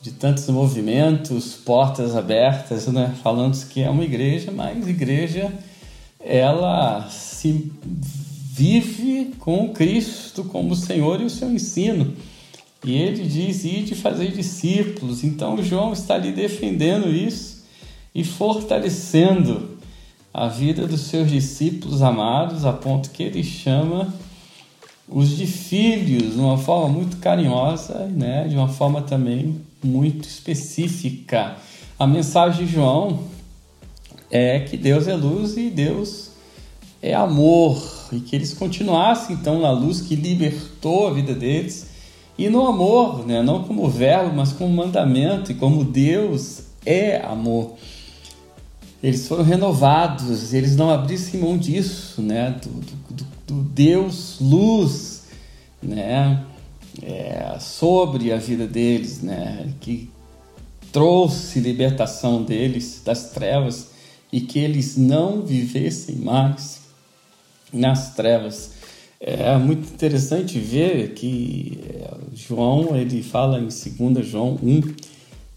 de 0.00 0.12
tantos 0.12 0.46
movimentos, 0.46 1.54
portas 1.54 2.14
abertas, 2.14 2.86
né? 2.86 3.12
falando 3.20 3.58
que 3.66 3.82
é 3.82 3.90
uma 3.90 4.04
igreja, 4.04 4.52
mas 4.52 4.86
igreja 4.86 5.52
ela 6.20 7.08
se 7.10 7.72
vive 8.52 9.32
com 9.40 9.70
Cristo 9.70 10.44
como 10.44 10.76
Senhor 10.76 11.20
e 11.20 11.24
o 11.24 11.30
seu 11.30 11.50
ensino. 11.50 12.14
E 12.84 12.92
ele 12.94 13.26
diz: 13.26 13.62
de 13.62 13.96
fazer 13.96 14.30
discípulos. 14.30 15.24
Então 15.24 15.60
João 15.64 15.92
está 15.92 16.14
ali 16.14 16.30
defendendo 16.30 17.08
isso 17.08 17.64
e 18.14 18.22
fortalecendo 18.22 19.69
a 20.32 20.46
vida 20.48 20.86
dos 20.86 21.02
seus 21.02 21.30
discípulos 21.30 22.02
amados, 22.02 22.64
a 22.64 22.72
ponto 22.72 23.10
que 23.10 23.22
ele 23.22 23.42
chama 23.42 24.12
os 25.08 25.36
de 25.36 25.46
filhos 25.46 26.34
de 26.34 26.38
uma 26.38 26.56
forma 26.56 26.88
muito 26.88 27.16
carinhosa, 27.16 28.06
né? 28.06 28.46
de 28.46 28.54
uma 28.54 28.68
forma 28.68 29.02
também 29.02 29.60
muito 29.82 30.28
específica. 30.28 31.56
A 31.98 32.06
mensagem 32.06 32.64
de 32.64 32.72
João 32.72 33.24
é 34.30 34.60
que 34.60 34.76
Deus 34.76 35.08
é 35.08 35.14
luz 35.14 35.56
e 35.56 35.68
Deus 35.68 36.30
é 37.02 37.14
amor, 37.14 37.82
e 38.12 38.20
que 38.20 38.36
eles 38.36 38.52
continuassem 38.52 39.34
então 39.34 39.60
na 39.60 39.70
luz 39.70 40.02
que 40.02 40.14
libertou 40.14 41.08
a 41.08 41.12
vida 41.12 41.34
deles 41.34 41.88
e 42.38 42.48
no 42.48 42.66
amor, 42.66 43.26
né? 43.26 43.42
não 43.42 43.64
como 43.64 43.88
verbo, 43.88 44.34
mas 44.34 44.52
como 44.52 44.72
mandamento, 44.72 45.50
e 45.50 45.54
como 45.54 45.82
Deus 45.82 46.62
é 46.86 47.16
amor. 47.18 47.74
Eles 49.02 49.26
foram 49.26 49.44
renovados, 49.44 50.52
eles 50.52 50.76
não 50.76 50.90
abrissem 50.90 51.40
mão 51.40 51.56
disso, 51.56 52.20
né? 52.20 52.50
do, 52.62 52.68
do, 53.14 53.26
do 53.46 53.62
Deus 53.62 54.36
luz, 54.40 55.22
né? 55.82 56.44
é, 57.02 57.58
sobre 57.58 58.32
a 58.32 58.36
vida 58.36 58.66
deles, 58.66 59.22
né? 59.22 59.72
Que 59.80 60.10
trouxe 60.92 61.60
libertação 61.60 62.42
deles 62.42 63.02
das 63.04 63.30
trevas 63.30 63.90
e 64.32 64.40
que 64.40 64.58
eles 64.58 64.96
não 64.96 65.42
vivessem 65.42 66.16
mais 66.16 66.80
nas 67.72 68.14
trevas. 68.14 68.72
É 69.20 69.56
muito 69.58 69.92
interessante 69.92 70.58
ver 70.58 71.12
que 71.14 71.78
é, 71.88 72.10
João 72.34 72.96
ele 72.96 73.22
fala 73.22 73.58
em 73.58 73.68
2 73.68 74.26
João 74.26 74.58
1, 74.62 74.94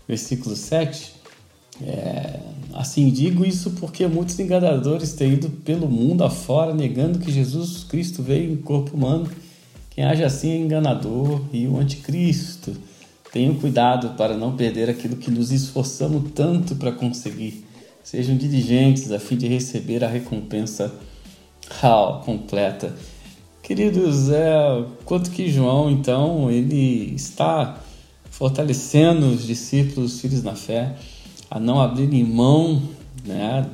versículo 0.07 0.55
7. 0.55 1.13
É, 1.81 2.39
assim 2.73 3.09
digo 3.09 3.45
isso 3.45 3.71
porque 3.71 4.07
muitos 4.07 4.39
enganadores 4.39 5.13
têm 5.13 5.33
ido 5.33 5.49
pelo 5.49 5.87
mundo 5.87 6.23
afora 6.23 6.73
negando 6.73 7.19
que 7.19 7.31
Jesus 7.31 7.83
Cristo 7.83 8.21
veio 8.21 8.51
em 8.51 8.57
corpo 8.57 8.95
humano 8.95 9.29
quem 9.93 10.03
age 10.03 10.23
assim 10.23 10.49
é 10.49 10.57
enganador 10.57 11.39
e 11.53 11.67
o 11.67 11.77
anticristo. 11.77 12.75
Tenham 13.31 13.53
cuidado 13.53 14.17
para 14.17 14.35
não 14.35 14.55
perder 14.55 14.89
aquilo 14.89 15.15
que 15.17 15.29
nos 15.29 15.51
esforçamos 15.51 16.31
tanto 16.33 16.75
para 16.75 16.91
conseguir. 16.91 17.63
Sejam 18.03 18.35
diligentes 18.35 19.11
a 19.11 19.19
fim 19.19 19.37
de 19.37 19.47
receber 19.47 20.03
a 20.03 20.07
recompensa 20.07 20.91
real, 21.79 22.21
completa. 22.25 22.95
Queridos, 23.61 24.29
é, 24.31 24.83
quanto 25.05 25.29
que 25.29 25.47
João, 25.47 25.91
então, 25.91 26.49
ele 26.49 27.13
está 27.13 27.79
fortalecendo 28.31 29.27
os 29.27 29.45
discípulos, 29.45 30.15
os 30.15 30.21
filhos 30.21 30.41
na 30.41 30.55
fé, 30.55 30.95
a 31.53 31.59
não 31.59 31.79
abrirem 31.79 32.23
mão 32.23 32.81
né, 33.23 33.69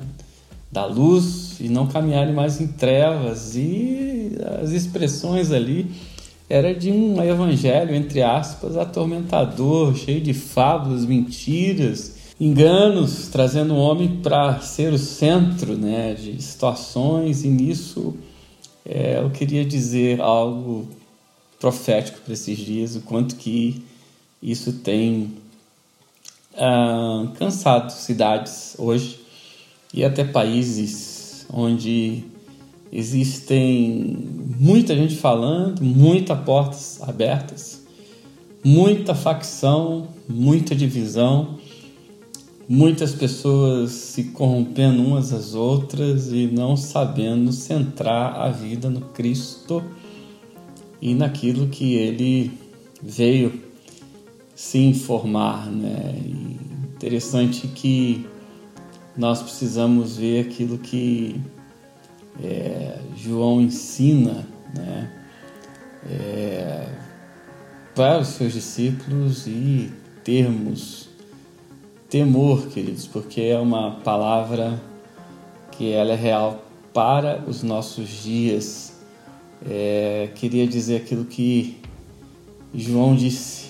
da 0.69 0.85
luz 0.85 1.61
e 1.61 1.69
não 1.69 1.87
caminharem 1.87 2.33
mais 2.33 2.59
em 2.59 2.67
trevas. 2.67 3.55
E 3.55 4.33
as 4.61 4.71
expressões 4.71 5.49
ali 5.49 5.89
era 6.49 6.75
de 6.75 6.91
um 6.91 7.23
evangelho, 7.23 7.95
entre 7.95 8.21
aspas, 8.21 8.75
atormentador, 8.75 9.95
cheio 9.95 10.19
de 10.19 10.33
fábulas, 10.33 11.05
mentiras, 11.05 12.17
enganos, 12.37 13.29
trazendo 13.29 13.73
o 13.73 13.77
homem 13.77 14.17
para 14.21 14.59
ser 14.59 14.91
o 14.91 14.97
centro 14.97 15.77
né, 15.77 16.15
de 16.15 16.41
situações, 16.43 17.45
e 17.45 17.47
nisso 17.47 18.13
é, 18.85 19.19
eu 19.19 19.29
queria 19.29 19.63
dizer 19.63 20.19
algo 20.19 20.85
profético 21.57 22.19
para 22.25 22.33
esses 22.33 22.57
dias, 22.57 22.97
o 22.97 23.01
quanto 23.01 23.37
que 23.37 23.81
isso 24.43 24.73
tem 24.73 25.31
ah, 26.57 27.27
cansado 27.37 27.91
cidades 27.91 28.75
hoje 28.77 29.19
e 29.93 30.03
até 30.03 30.23
países 30.23 31.45
onde 31.51 32.25
Existem 32.91 34.17
muita 34.59 34.95
gente 34.95 35.15
falando, 35.15 35.83
muitas 35.83 36.39
portas 36.39 36.99
abertas, 37.03 37.83
muita 38.63 39.13
facção, 39.13 40.07
muita 40.27 40.75
divisão, 40.75 41.59
muitas 42.67 43.13
pessoas 43.13 43.91
se 43.91 44.25
corrompendo 44.25 45.03
umas 45.03 45.31
às 45.31 45.53
outras 45.53 46.31
e 46.33 46.47
não 46.47 46.75
sabendo 46.75 47.51
centrar 47.51 48.41
a 48.41 48.49
vida 48.49 48.89
no 48.89 49.01
Cristo 49.01 49.83
e 50.99 51.13
naquilo 51.13 51.67
que 51.67 51.93
ele 51.93 52.51
veio 53.03 53.68
se 54.59 54.77
informar, 54.77 55.67
né? 55.71 56.13
E 56.17 56.59
interessante 56.93 57.65
que 57.65 58.27
nós 59.15 59.41
precisamos 59.41 60.17
ver 60.17 60.47
aquilo 60.47 60.77
que 60.77 61.39
é, 62.43 62.99
João 63.15 63.61
ensina 63.61 64.45
né, 64.75 65.09
é, 66.09 66.89
para 67.95 68.19
os 68.19 68.27
seus 68.27 68.51
discípulos 68.51 69.47
e 69.47 69.93
termos 70.25 71.07
temor, 72.09 72.67
queridos, 72.67 73.07
porque 73.07 73.39
é 73.39 73.57
uma 73.57 73.91
palavra 74.01 74.77
que 75.71 75.89
ela 75.89 76.11
é 76.11 76.17
real 76.17 76.65
para 76.93 77.41
os 77.47 77.63
nossos 77.63 78.09
dias. 78.09 78.93
É, 79.65 80.29
queria 80.35 80.67
dizer 80.67 80.97
aquilo 80.97 81.23
que 81.23 81.77
João 82.73 83.15
disse: 83.15 83.68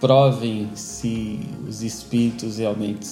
provem 0.00 0.70
se 0.74 1.38
os 1.68 1.82
espíritos 1.82 2.56
realmente 2.56 3.06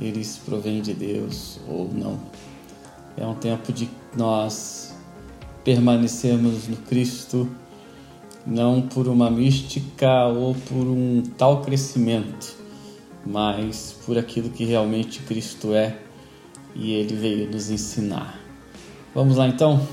eles 0.00 0.40
provêm 0.44 0.80
de 0.80 0.94
Deus 0.94 1.58
ou 1.66 1.90
não. 1.92 2.18
É 3.16 3.26
um 3.26 3.34
tempo 3.34 3.72
de 3.72 3.88
nós 4.16 4.94
permanecermos 5.64 6.68
no 6.68 6.76
Cristo, 6.76 7.48
não 8.46 8.80
por 8.80 9.08
uma 9.08 9.30
mística 9.30 10.26
ou 10.26 10.54
por 10.54 10.86
um 10.86 11.22
tal 11.36 11.62
crescimento, 11.62 12.54
mas 13.24 13.96
por 14.06 14.16
aquilo 14.16 14.50
que 14.50 14.64
realmente 14.64 15.20
Cristo 15.22 15.74
é 15.74 15.98
e 16.74 16.92
ele 16.92 17.16
veio 17.16 17.50
nos 17.50 17.70
ensinar. 17.70 18.38
Vamos 19.14 19.38
lá 19.38 19.48
então? 19.48 19.84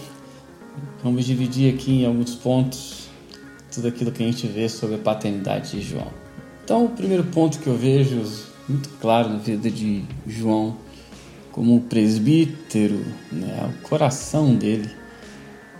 Vamos 1.01 1.25
dividir 1.25 1.73
aqui 1.73 2.01
em 2.01 2.05
alguns 2.05 2.35
pontos 2.35 3.02
tudo 3.73 3.87
aquilo 3.87 4.11
que 4.11 4.23
a 4.23 4.25
gente 4.25 4.45
vê 4.47 4.69
sobre 4.69 4.95
a 4.95 4.99
paternidade 4.99 5.71
de 5.71 5.81
João. 5.81 6.11
Então, 6.63 6.85
o 6.85 6.89
primeiro 6.89 7.23
ponto 7.25 7.59
que 7.59 7.67
eu 7.67 7.75
vejo 7.75 8.21
muito 8.69 8.89
claro 9.01 9.29
na 9.29 9.37
vida 9.37 9.69
de 9.69 10.03
João 10.27 10.77
como 11.51 11.81
presbítero, 11.81 13.05
né, 13.31 13.69
o 13.69 13.87
coração 13.87 14.55
dele. 14.55 14.89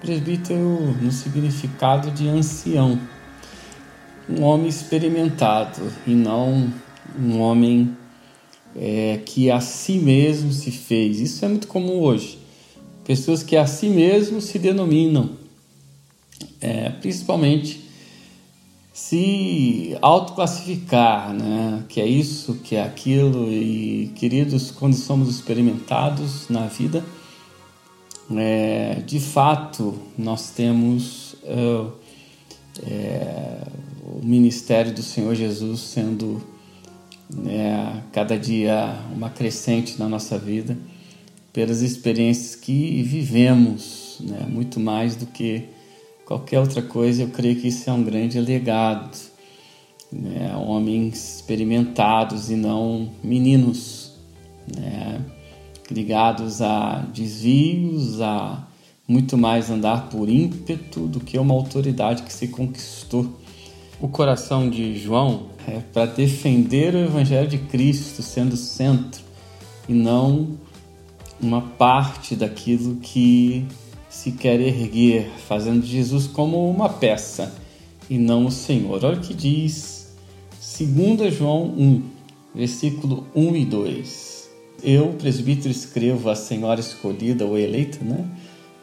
Presbítero 0.02 0.60
no 1.02 1.12
significado 1.12 2.12
de 2.12 2.28
ancião, 2.28 3.00
um 4.30 4.44
homem 4.44 4.68
experimentado 4.68 5.82
e 6.06 6.14
não 6.14 6.72
um 7.18 7.40
homem 7.40 7.96
é, 8.76 9.20
que 9.26 9.50
a 9.50 9.60
si 9.60 9.98
mesmo 9.98 10.52
se 10.52 10.72
fez. 10.72 11.20
Isso 11.20 11.46
é 11.46 11.48
muito 11.48 11.68
comum 11.68 12.02
hoje. 12.02 12.38
Pessoas 13.06 13.44
que 13.44 13.56
a 13.56 13.66
si 13.66 13.88
mesmo 13.88 14.42
se 14.42 14.60
denominam, 14.60 15.32
é, 16.60 16.90
principalmente 16.90 17.83
se 18.94 19.98
autoclassificar, 20.04 21.34
né? 21.34 21.84
que 21.90 22.00
é 22.00 22.06
isso, 22.06 22.60
que 22.64 22.76
é 22.76 22.84
aquilo, 22.84 23.52
e 23.52 24.12
queridos, 24.16 24.70
quando 24.70 24.94
somos 24.94 25.28
experimentados 25.28 26.48
na 26.48 26.68
vida, 26.68 27.04
é, 28.32 29.02
de 29.06 29.20
fato 29.20 30.00
nós 30.16 30.52
temos 30.52 31.36
é, 31.44 31.86
é, 32.88 33.68
o 34.04 34.24
ministério 34.24 34.94
do 34.94 35.02
Senhor 35.02 35.34
Jesus 35.34 35.82
sendo 35.82 36.42
né, 37.36 38.04
cada 38.12 38.38
dia 38.38 38.96
uma 39.12 39.30
crescente 39.30 39.98
na 39.98 40.08
nossa 40.08 40.38
vida, 40.38 40.78
pelas 41.52 41.82
experiências 41.82 42.56
que 42.56 43.02
vivemos, 43.02 44.20
né, 44.22 44.46
muito 44.48 44.80
mais 44.80 45.16
do 45.16 45.26
que 45.26 45.73
qualquer 46.26 46.60
outra 46.60 46.82
coisa, 46.82 47.24
eu 47.24 47.30
creio 47.30 47.60
que 47.60 47.68
isso 47.68 47.90
é 47.90 47.94
um 47.94 48.04
grande 48.04 48.40
legado. 48.40 49.18
Né? 50.12 50.56
Homens 50.56 51.36
experimentados 51.36 52.52
e 52.52 52.56
não 52.56 53.10
meninos, 53.24 54.14
né? 54.76 55.22
ligados 55.90 56.62
a 56.62 57.00
desvios, 57.14 58.22
a 58.22 58.68
muito 59.08 59.38
mais 59.38 59.70
andar 59.70 60.10
por 60.10 60.30
ímpeto 60.30 61.08
do 61.08 61.20
que 61.20 61.38
uma 61.38 61.54
autoridade 61.54 62.24
que 62.24 62.32
se 62.32 62.48
conquistou. 62.48 63.28
O 64.00 64.08
coração 64.08 64.70
de 64.70 64.98
João 64.98 65.48
é 65.68 65.80
para 65.80 66.06
defender 66.06 66.94
o 66.96 67.00
Evangelho 67.00 67.48
de 67.48 67.58
Cristo 67.58 68.22
sendo 68.22 68.56
centro 68.56 69.22
e 69.88 69.94
não 69.94 70.58
uma 71.42 71.62
parte 71.62 72.36
daquilo 72.36 72.96
que 72.98 73.66
se 74.14 74.32
quer 74.32 74.62
erguer, 74.62 75.28
fazendo 75.48 75.84
Jesus 75.84 76.28
como 76.28 76.70
uma 76.70 76.88
peça 76.88 77.52
e 78.08 78.16
não 78.16 78.46
o 78.46 78.52
Senhor. 78.52 79.04
Olha 79.04 79.18
o 79.18 79.20
que 79.20 79.34
diz 79.34 80.14
2 80.80 81.34
João 81.34 81.66
1, 81.66 82.04
versículo 82.54 83.26
1 83.36 83.56
e 83.56 83.66
2. 83.66 84.50
Eu, 84.84 85.14
presbítero, 85.14 85.72
escrevo 85.72 86.30
à 86.30 86.36
senhora 86.36 86.80
escolhida 86.80 87.44
ou 87.44 87.58
eleita, 87.58 88.06
né? 88.06 88.24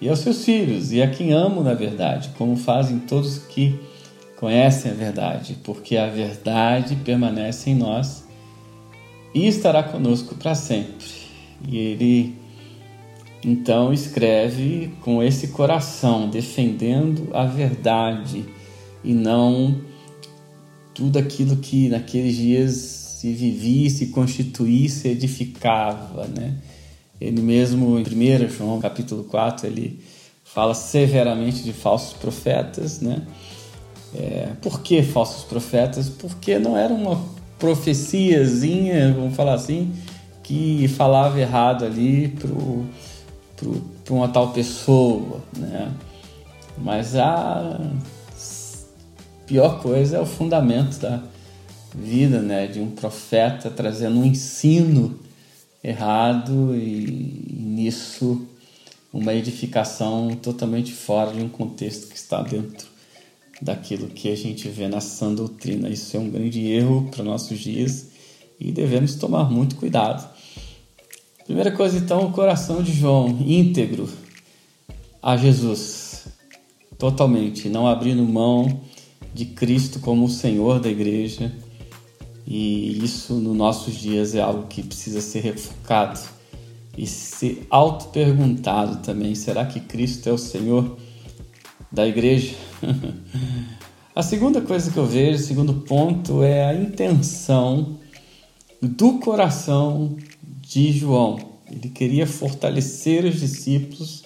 E 0.01 0.09
aos 0.09 0.19
seus 0.19 0.45
filhos, 0.45 0.91
e 0.93 1.01
a 1.01 1.09
quem 1.09 1.33
amo 1.33 1.63
na 1.63 1.75
verdade, 1.75 2.31
como 2.37 2.57
fazem 2.57 2.99
todos 2.99 3.39
que 3.39 3.79
conhecem 4.37 4.91
a 4.91 4.95
verdade, 4.95 5.57
porque 5.63 5.97
a 5.97 6.09
verdade 6.09 6.97
permanece 7.05 7.71
em 7.71 7.77
nós 7.77 8.25
e 9.33 9.47
estará 9.47 9.85
conosco 9.85 10.35
para 10.35 10.57
sempre. 10.57 11.07
E 11.69 11.79
ele 11.79 12.40
então 13.43 13.93
escreve 13.93 14.93
com 15.01 15.23
esse 15.23 15.49
coração, 15.49 16.29
defendendo 16.29 17.29
a 17.33 17.47
verdade 17.47 18.45
e 19.03 19.15
não 19.15 19.81
tudo 20.95 21.19
aquilo 21.19 21.57
que 21.57 21.89
naqueles 21.89 22.37
dias 22.37 22.73
se 22.73 23.33
vivia, 23.33 23.89
se 23.89 24.07
constituía, 24.09 24.89
se 24.89 25.09
edificava, 25.09 26.27
né? 26.27 26.59
Ele 27.21 27.41
mesmo 27.41 27.99
em 27.99 28.03
1 28.03 28.49
João 28.49 28.81
capítulo 28.81 29.25
4, 29.25 29.67
ele 29.67 30.01
fala 30.45 30.75
severamente 30.75 31.63
de 31.63 31.73
falsos 31.73 32.15
profetas, 32.15 33.01
né? 33.01 33.23
É, 34.15 34.49
por 34.61 34.83
que 34.83 35.03
falsos 35.03 35.45
profetas? 35.45 36.09
Porque 36.09 36.59
não 36.59 36.77
era 36.77 36.93
uma 36.93 37.23
profeciazinha, 37.59 39.13
vamos 39.13 39.37
falar 39.37 39.55
assim, 39.55 39.93
que 40.43 40.89
falava 40.89 41.39
errado 41.39 41.85
ali 41.85 42.29
pro 42.29 42.87
para 44.05 44.15
uma 44.15 44.29
tal 44.29 44.53
pessoa, 44.53 45.41
né? 45.57 45.93
Mas 46.79 47.15
a 47.17 47.81
pior 49.47 49.83
coisa 49.83 50.17
é 50.17 50.21
o 50.21 50.27
fundamento 50.27 50.99
da 50.99 51.23
vida, 51.95 52.41
né? 52.41 52.67
De 52.67 52.81
um 52.81 52.91
profeta 52.91 53.71
trazendo 53.71 54.19
um 54.19 54.25
ensino 54.25 55.19
errado 55.83 56.75
e, 56.75 57.47
e 57.49 57.63
nisso 57.63 58.47
uma 59.13 59.35
edificação 59.35 60.37
totalmente 60.37 60.93
fora 60.93 61.33
de 61.33 61.43
um 61.43 61.49
contexto 61.49 62.09
que 62.09 62.17
está 62.17 62.43
dentro 62.43 62.89
daquilo 63.61 64.09
que 64.09 64.31
a 64.31 64.37
gente 64.37 64.69
vê 64.69 64.89
na 64.89 65.01
sã 65.01 65.35
doutrina. 65.35 65.89
Isso 65.89 66.17
é 66.17 66.21
um 66.21 66.31
grande 66.31 66.67
erro 66.67 67.09
para 67.11 67.25
nossos 67.25 67.59
dias 67.59 68.09
e 68.59 68.71
devemos 68.73 69.17
tomar 69.17 69.51
muito 69.51 69.77
cuidado 69.77 70.29
Primeira 71.51 71.73
coisa, 71.73 71.99
então, 71.99 72.27
o 72.27 72.31
coração 72.31 72.81
de 72.81 72.93
João 72.93 73.37
íntegro 73.45 74.09
a 75.21 75.37
Jesus, 75.37 76.29
totalmente, 76.97 77.69
não 77.69 77.89
abrindo 77.89 78.23
mão 78.23 78.83
de 79.35 79.47
Cristo 79.47 79.99
como 79.99 80.27
o 80.27 80.31
Senhor 80.31 80.79
da 80.79 80.89
igreja. 80.89 81.51
E 82.47 83.05
isso 83.05 83.35
nos 83.35 83.57
nossos 83.57 83.97
dias 83.97 84.37
é 84.37 84.41
algo 84.41 84.69
que 84.69 84.81
precisa 84.81 85.21
ser 85.21 85.41
refocado 85.41 86.21
e 86.97 87.05
ser 87.05 87.67
auto-perguntado 87.69 89.03
também: 89.03 89.35
será 89.35 89.67
que 89.67 89.81
Cristo 89.81 90.29
é 90.29 90.33
o 90.33 90.39
Senhor 90.39 90.97
da 91.91 92.07
igreja? 92.07 92.55
a 94.15 94.23
segunda 94.23 94.61
coisa 94.61 94.89
que 94.89 94.97
eu 94.97 95.05
vejo, 95.05 95.43
o 95.43 95.47
segundo 95.47 95.75
ponto, 95.75 96.45
é 96.45 96.65
a 96.65 96.75
intenção 96.75 97.99
do 98.81 99.19
coração 99.19 100.17
de 100.71 100.93
João. 100.93 101.37
Ele 101.69 101.89
queria 101.89 102.27
fortalecer 102.27 103.25
os 103.25 103.41
discípulos 103.41 104.23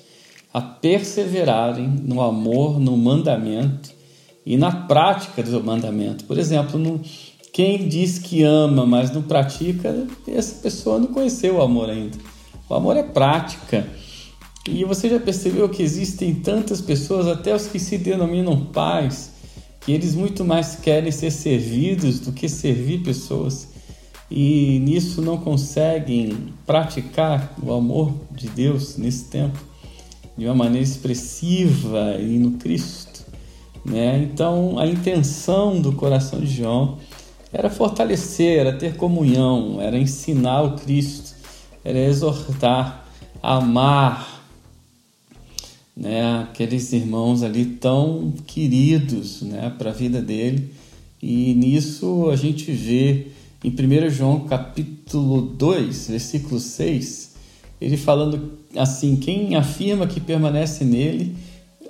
a 0.53 0.61
perseverarem 0.61 1.89
no 1.89 2.21
amor, 2.21 2.79
no 2.79 2.97
mandamento 2.97 3.91
e 4.45 4.57
na 4.57 4.71
prática 4.71 5.43
do 5.43 5.65
mandamento. 5.65 6.25
Por 6.25 6.39
exemplo, 6.39 6.79
no, 6.79 7.01
quem 7.51 7.89
diz 7.89 8.19
que 8.19 8.43
ama, 8.43 8.85
mas 8.85 9.11
não 9.11 9.23
pratica, 9.23 10.07
essa 10.29 10.57
pessoa 10.57 10.99
não 10.99 11.07
conheceu 11.07 11.57
o 11.57 11.63
amor 11.63 11.89
ainda. 11.89 12.19
O 12.69 12.75
amor 12.75 12.97
é 12.97 13.03
prática. 13.03 13.87
E 14.69 14.85
você 14.85 15.09
já 15.09 15.19
percebeu 15.19 15.69
que 15.69 15.83
existem 15.83 16.35
tantas 16.35 16.81
pessoas, 16.81 17.27
até 17.27 17.55
os 17.55 17.67
que 17.67 17.79
se 17.79 17.97
denominam 17.97 18.67
pais, 18.67 19.33
que 19.81 19.93
eles 19.93 20.15
muito 20.15 20.45
mais 20.45 20.77
querem 20.77 21.11
ser 21.11 21.31
servidos 21.31 22.21
do 22.21 22.33
que 22.33 22.49
servir 22.49 23.03
pessoas 23.03 23.74
e 24.31 24.79
nisso 24.81 25.21
não 25.21 25.37
conseguem 25.37 26.53
praticar 26.67 27.55
o 27.63 27.73
amor 27.73 28.13
de 28.31 28.49
Deus 28.49 28.97
nesse 28.97 29.25
tempo 29.27 29.59
de 30.37 30.47
uma 30.47 30.55
maneira 30.55 30.83
expressiva 30.83 32.17
e 32.19 32.39
no 32.39 32.53
Cristo, 32.53 33.25
né? 33.85 34.23
Então 34.23 34.79
a 34.79 34.87
intenção 34.87 35.81
do 35.81 35.93
coração 35.93 36.41
de 36.41 36.47
João 36.47 36.99
era 37.53 37.71
fortalecer, 37.71 38.59
era 38.59 38.73
ter 38.73 38.97
comunhão, 38.97 39.81
era 39.81 39.97
ensinar 39.97 40.63
o 40.63 40.77
Cristo, 40.77 41.35
era 41.85 41.99
exortar, 41.99 43.07
amar, 43.41 44.43
né? 45.97 46.41
Aqueles 46.43 46.93
irmãos 46.93 47.43
ali 47.43 47.65
tão 47.65 48.33
queridos, 48.47 49.43
né? 49.43 49.73
Para 49.79 49.91
a 49.91 49.95
vida 49.95 50.21
dele 50.21 50.75
e 51.23 51.55
nisso 51.55 52.29
a 52.31 52.37
gente 52.37 52.71
vê 52.73 53.29
em 53.65 53.71
1 53.71 54.11
João 54.11 54.41
capítulo 54.41 55.41
2, 55.41 56.09
versículo 56.09 56.61
6, 56.61 57.35
ele 57.81 57.97
falando 57.97 58.59
assim: 58.77 59.17
quem 59.17 59.57
afirma 59.57 60.07
que 60.07 60.21
permanece 60.21 60.85
nele 60.85 61.35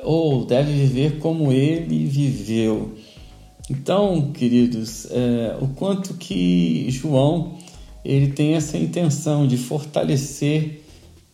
ou 0.04 0.44
deve 0.44 0.72
viver 0.72 1.18
como 1.18 1.50
ele 1.50 2.06
viveu. 2.06 2.94
Então, 3.68 4.30
queridos, 4.32 5.06
é, 5.10 5.56
o 5.60 5.68
quanto 5.68 6.14
que 6.14 6.86
João 6.90 7.56
ele 8.04 8.28
tem 8.28 8.54
essa 8.54 8.78
intenção 8.78 9.46
de 9.46 9.56
fortalecer 9.56 10.82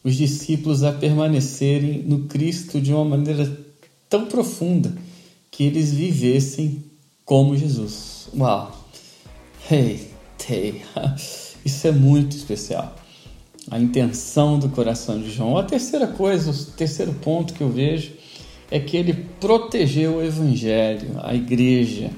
os 0.03 0.17
discípulos 0.17 0.83
a 0.85 0.93
permanecerem 0.93 2.03
no 2.03 2.21
Cristo 2.21 2.81
de 2.81 2.95
uma 2.95 3.05
maneira 3.05 3.59
tão 4.09 4.25
profunda 4.27 4.95
que 5.51 5.65
eles 5.65 5.93
vivessem 5.93 6.83
como 7.25 7.57
Jesus. 7.57 8.29
Uau! 8.35 8.87
Hey, 9.71 10.10
Isso 11.65 11.87
é 11.87 11.93
muito 11.93 12.37
especial. 12.37 12.95
A 13.71 13.79
intenção 13.79 14.59
do 14.59 14.69
coração 14.69 15.21
de 15.21 15.31
João. 15.31 15.57
A 15.57 15.63
terceira 15.63 16.07
coisa, 16.07 16.51
o 16.51 16.73
terceiro 16.73 17.13
ponto 17.15 17.55
que 17.55 17.61
eu 17.61 17.69
vejo 17.69 18.13
é 18.71 18.81
que 18.81 18.97
ele 18.97 19.13
protegeu 19.39 20.17
o 20.17 20.23
evangelho, 20.23 21.13
a 21.23 21.35
igreja. 21.35 22.11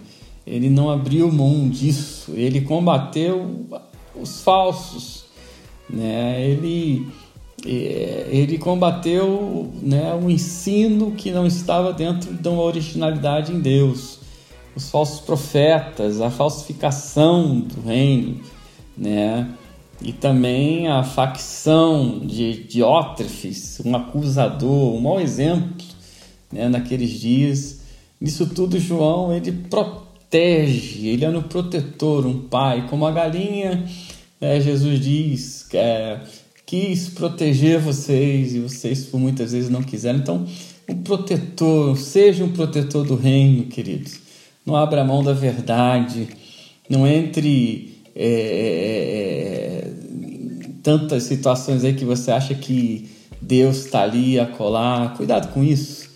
Ele 0.47 0.71
não 0.71 0.91
abriu 0.91 1.31
mão 1.31 1.69
disso. 1.69 2.33
Ele 2.35 2.61
combateu 2.61 3.67
os 4.15 4.41
falsos, 4.41 5.25
né? 5.89 6.45
Ele 6.45 7.07
é, 7.65 8.29
ele 8.31 8.59
combateu 8.59 9.71
né, 9.81 10.13
o 10.15 10.29
ensino 10.29 11.13
que 11.13 11.31
não 11.31 11.47
estava 11.47 11.93
dentro 11.93 12.35
de 12.35 12.49
uma 12.49 12.63
originalidade 12.63 13.53
em 13.53 13.61
Deus 13.61 14.22
os 14.75 14.91
falsos 14.91 15.21
profetas, 15.21 16.21
a 16.21 16.31
falsificação 16.31 17.61
do 17.61 17.81
reino, 17.83 18.41
né? 18.97 19.49
E 20.01 20.13
também 20.13 20.89
a 20.89 21.05
facção 21.05 22.19
de 22.19 22.65
Diótrefes, 22.65 23.81
um 23.85 23.95
acusador, 23.95 24.95
um 24.95 25.01
mau 25.01 25.21
exemplo, 25.21 25.87
né? 26.51 26.69
Naqueles 26.69 27.11
dias. 27.11 27.83
Nisso 28.21 28.47
tudo, 28.47 28.79
João 28.79 29.35
ele 29.35 29.53
protege, 29.53 31.09
ele 31.09 31.25
é 31.25 31.29
um 31.29 31.43
protetor, 31.43 32.27
um 32.27 32.41
pai, 32.41 32.87
como 32.89 33.07
a 33.07 33.11
galinha, 33.11 33.85
é, 34.41 34.61
Jesus 34.61 35.01
diz, 35.01 35.69
é, 35.73 36.19
quis 36.67 37.09
proteger 37.09 37.79
vocês 37.79 38.55
e 38.55 38.61
vocês 38.61 39.05
por 39.05 39.21
muitas 39.21 39.53
vezes 39.53 39.71
não 39.71 39.83
quiseram. 39.83 40.19
Então, 40.19 40.47
um 40.89 40.97
protetor, 41.03 41.97
seja 41.97 42.43
um 42.45 42.51
protetor 42.51 43.07
do 43.07 43.15
reino, 43.15 43.67
queridos. 43.67 44.32
Não 44.65 44.77
abra 44.77 45.05
mão 45.05 45.23
da 45.23 45.33
verdade, 45.33 46.29
não 46.89 47.07
entre 47.07 48.03
é, 48.15 48.27
é, 48.27 49.89
é 49.89 49.93
tantas 50.83 51.25
situações 51.25 51.85
aí 51.85 51.95
que 51.95 52.05
você 52.05 52.31
acha 52.31 52.55
que 52.55 53.11
Deus 53.41 53.85
está 53.85 54.03
ali 54.03 54.39
a 54.39 54.47
colar. 54.47 55.15
Cuidado 55.17 55.53
com 55.53 55.63
isso. 55.63 56.11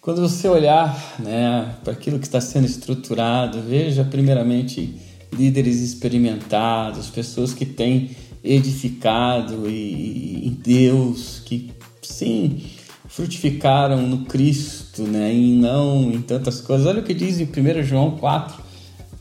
Quando 0.00 0.20
você 0.20 0.46
olhar 0.48 1.16
né, 1.18 1.74
para 1.82 1.94
aquilo 1.94 2.18
que 2.18 2.26
está 2.26 2.40
sendo 2.40 2.66
estruturado, 2.66 3.62
veja 3.62 4.04
primeiramente 4.04 4.94
líderes 5.32 5.80
experimentados, 5.80 7.08
pessoas 7.08 7.54
que 7.54 7.64
têm 7.64 8.10
edificado 8.42 9.68
e, 9.68 10.46
em 10.46 10.50
Deus, 10.50 11.40
que 11.44 11.70
sim, 12.02 12.62
frutificaram 13.14 14.02
no 14.02 14.24
Cristo, 14.24 15.04
né, 15.04 15.32
e 15.32 15.52
não 15.52 16.10
em 16.10 16.20
tantas 16.20 16.60
coisas. 16.60 16.84
Olha 16.84 17.00
o 17.00 17.04
que 17.04 17.14
diz 17.14 17.38
em 17.38 17.44
1 17.44 17.84
João 17.84 18.12
4, 18.16 18.60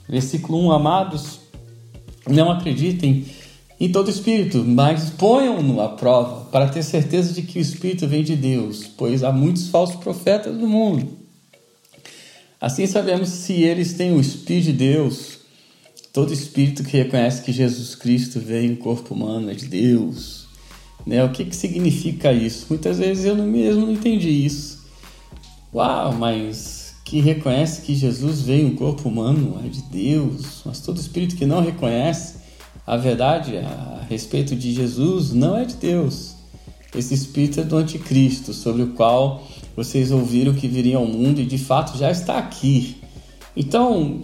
versículo 0.10 0.66
1, 0.66 0.72
amados, 0.72 1.40
não 2.28 2.52
acreditem 2.52 3.26
em 3.80 3.92
todo 3.92 4.10
espírito, 4.10 4.64
mas 4.66 5.12
ponham-no 5.12 5.80
à 5.80 5.90
prova, 5.90 6.46
para 6.46 6.70
ter 6.70 6.82
certeza 6.82 7.34
de 7.34 7.44
que 7.44 7.60
o 7.60 7.62
espírito 7.62 8.08
vem 8.08 8.24
de 8.24 8.36
Deus, 8.36 8.88
pois 8.98 9.24
há 9.24 9.32
muitos 9.32 9.68
falsos 9.68 9.98
profetas 9.98 10.56
no 10.56 10.68
mundo. 10.68 11.08
Assim 12.60 12.88
sabemos 12.88 13.30
se 13.30 13.62
eles 13.62 13.94
têm 13.94 14.14
o 14.14 14.22
espírito 14.22 14.66
de 14.66 14.74
Deus. 14.74 15.40
Todo 16.12 16.34
espírito 16.34 16.84
que 16.84 16.98
reconhece 16.98 17.44
que 17.44 17.52
Jesus 17.52 17.94
Cristo 17.94 18.40
veio 18.40 18.72
em 18.72 18.76
corpo 18.76 19.14
humano 19.14 19.52
é 19.52 19.54
de 19.54 19.66
Deus. 19.66 20.43
Né? 21.06 21.24
O 21.24 21.32
que, 21.32 21.46
que 21.46 21.56
significa 21.56 22.32
isso? 22.32 22.68
Muitas 22.70 22.98
vezes 22.98 23.26
eu 23.26 23.36
mesmo 23.36 23.86
não 23.86 23.94
entendi 23.94 24.30
isso. 24.30 24.84
Uau, 25.74 26.14
mas 26.14 26.96
que 27.04 27.20
reconhece 27.20 27.82
que 27.82 27.96
Jesus 27.96 28.42
veio 28.42 28.68
em 28.68 28.76
corpo 28.76 29.10
humano 29.10 29.60
é 29.64 29.68
de 29.68 29.82
Deus. 29.84 30.62
Mas 30.66 30.80
todo 30.80 31.00
espírito 31.00 31.36
que 31.36 31.46
não 31.46 31.62
reconhece 31.62 32.36
a 32.86 32.98
verdade 32.98 33.58
a 33.58 34.06
respeito 34.10 34.56
de 34.56 34.74
Jesus 34.74 35.34
não 35.34 35.58
é 35.58 35.66
de 35.66 35.76
Deus. 35.76 36.36
Esse 36.96 37.14
espírito 37.14 37.60
é 37.60 37.64
do 37.64 37.78
anticristo, 37.78 38.54
sobre 38.54 38.84
o 38.84 38.88
qual 38.88 39.44
vocês 39.76 40.12
ouviram 40.12 40.54
que 40.54 40.68
viria 40.68 40.98
ao 40.98 41.06
mundo 41.06 41.42
e 41.42 41.46
de 41.46 41.58
fato 41.58 41.98
já 41.98 42.12
está 42.12 42.38
aqui. 42.38 42.98
Então, 43.56 44.22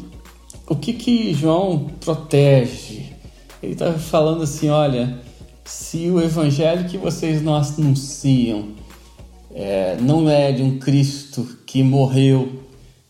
o 0.68 0.76
que 0.76 0.94
que 0.94 1.34
João 1.34 1.90
protege? 2.00 3.14
Ele 3.62 3.74
está 3.74 3.94
falando 3.94 4.44
assim, 4.44 4.70
olha, 4.70 5.20
se 5.70 6.10
o 6.10 6.20
evangelho 6.20 6.90
que 6.90 6.98
vocês 6.98 7.44
não 7.44 7.54
anunciam 7.56 8.70
é, 9.54 9.98
não 10.02 10.28
é 10.28 10.52
de 10.52 10.64
um 10.64 10.80
Cristo 10.80 11.48
que 11.64 11.84
morreu 11.84 12.64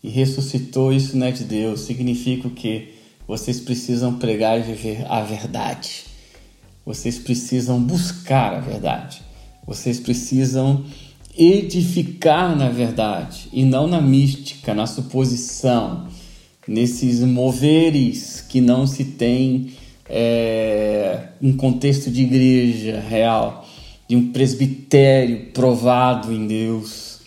e 0.03 0.09
ressuscitou, 0.09 0.91
isso 0.91 1.15
não 1.15 1.27
é 1.27 1.31
de 1.31 1.45
Deus. 1.45 1.81
Significa 1.81 2.49
o 2.49 2.51
quê? 2.51 2.95
Vocês 3.25 3.61
precisam 3.61 4.15
pregar 4.15 4.59
e 4.59 4.63
viver 4.63 5.05
a 5.09 5.21
verdade. 5.21 6.03
Vocês 6.85 7.17
precisam 7.17 7.81
buscar 7.81 8.53
a 8.55 8.59
verdade. 8.59 9.21
Vocês 9.65 9.97
precisam 9.97 10.83
edificar 11.37 12.57
na 12.57 12.69
verdade 12.69 13.47
e 13.53 13.63
não 13.63 13.87
na 13.87 14.01
mística, 14.01 14.73
na 14.73 14.85
suposição, 14.85 16.07
nesses 16.67 17.21
moveres 17.21 18.41
que 18.41 18.59
não 18.59 18.85
se 18.85 19.05
tem 19.05 19.71
é, 20.09 21.27
um 21.41 21.55
contexto 21.55 22.09
de 22.09 22.23
igreja 22.23 22.99
real, 22.99 23.67
de 24.07 24.15
um 24.15 24.31
presbitério 24.31 25.51
provado 25.53 26.33
em 26.33 26.47
Deus. 26.47 27.19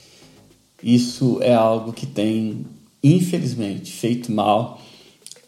Isso 0.83 1.39
é 1.41 1.55
algo 1.55 1.93
que 1.93 2.07
tem, 2.07 2.67
infelizmente, 3.03 3.93
feito 3.93 4.33
mal 4.33 4.81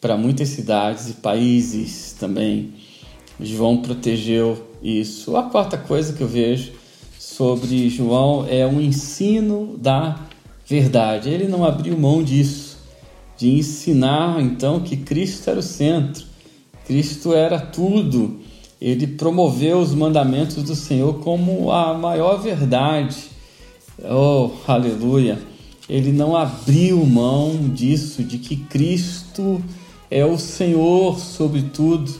para 0.00 0.16
muitas 0.16 0.50
cidades 0.50 1.08
e 1.08 1.14
países 1.14 2.14
também. 2.18 2.72
João 3.40 3.78
protegeu 3.78 4.70
isso. 4.82 5.36
A 5.36 5.44
quarta 5.44 5.76
coisa 5.76 6.12
que 6.12 6.20
eu 6.20 6.28
vejo 6.28 6.72
sobre 7.18 7.88
João 7.88 8.46
é 8.48 8.66
o 8.66 8.80
ensino 8.80 9.76
da 9.76 10.20
verdade. 10.66 11.30
Ele 11.30 11.48
não 11.48 11.64
abriu 11.64 11.98
mão 11.98 12.22
disso, 12.22 12.78
de 13.36 13.48
ensinar 13.48 14.40
então 14.40 14.80
que 14.80 14.96
Cristo 14.96 15.50
era 15.50 15.58
o 15.58 15.62
centro, 15.62 16.24
Cristo 16.86 17.32
era 17.32 17.58
tudo. 17.58 18.40
Ele 18.80 19.06
promoveu 19.06 19.78
os 19.78 19.94
mandamentos 19.94 20.62
do 20.62 20.74
Senhor 20.74 21.20
como 21.20 21.70
a 21.70 21.94
maior 21.94 22.40
verdade. 22.40 23.16
Oh, 24.02 24.50
aleluia! 24.66 25.38
Ele 25.88 26.12
não 26.12 26.36
abriu 26.36 27.04
mão 27.04 27.68
disso, 27.68 28.22
de 28.22 28.38
que 28.38 28.56
Cristo 28.56 29.62
é 30.10 30.24
o 30.24 30.38
Senhor 30.38 31.18
sobre 31.18 31.62
tudo. 31.62 32.12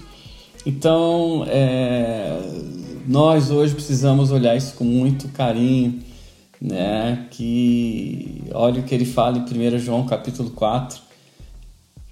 Então, 0.66 1.44
é, 1.46 2.38
nós 3.06 3.50
hoje 3.50 3.74
precisamos 3.74 4.30
olhar 4.30 4.56
isso 4.56 4.74
com 4.74 4.84
muito 4.84 5.28
carinho, 5.28 6.00
né? 6.60 7.26
Que 7.30 8.44
olha 8.52 8.80
o 8.80 8.84
que 8.84 8.94
ele 8.94 9.04
fala 9.04 9.38
em 9.38 9.76
1 9.76 9.78
João 9.78 10.06
capítulo 10.06 10.50
4, 10.50 11.00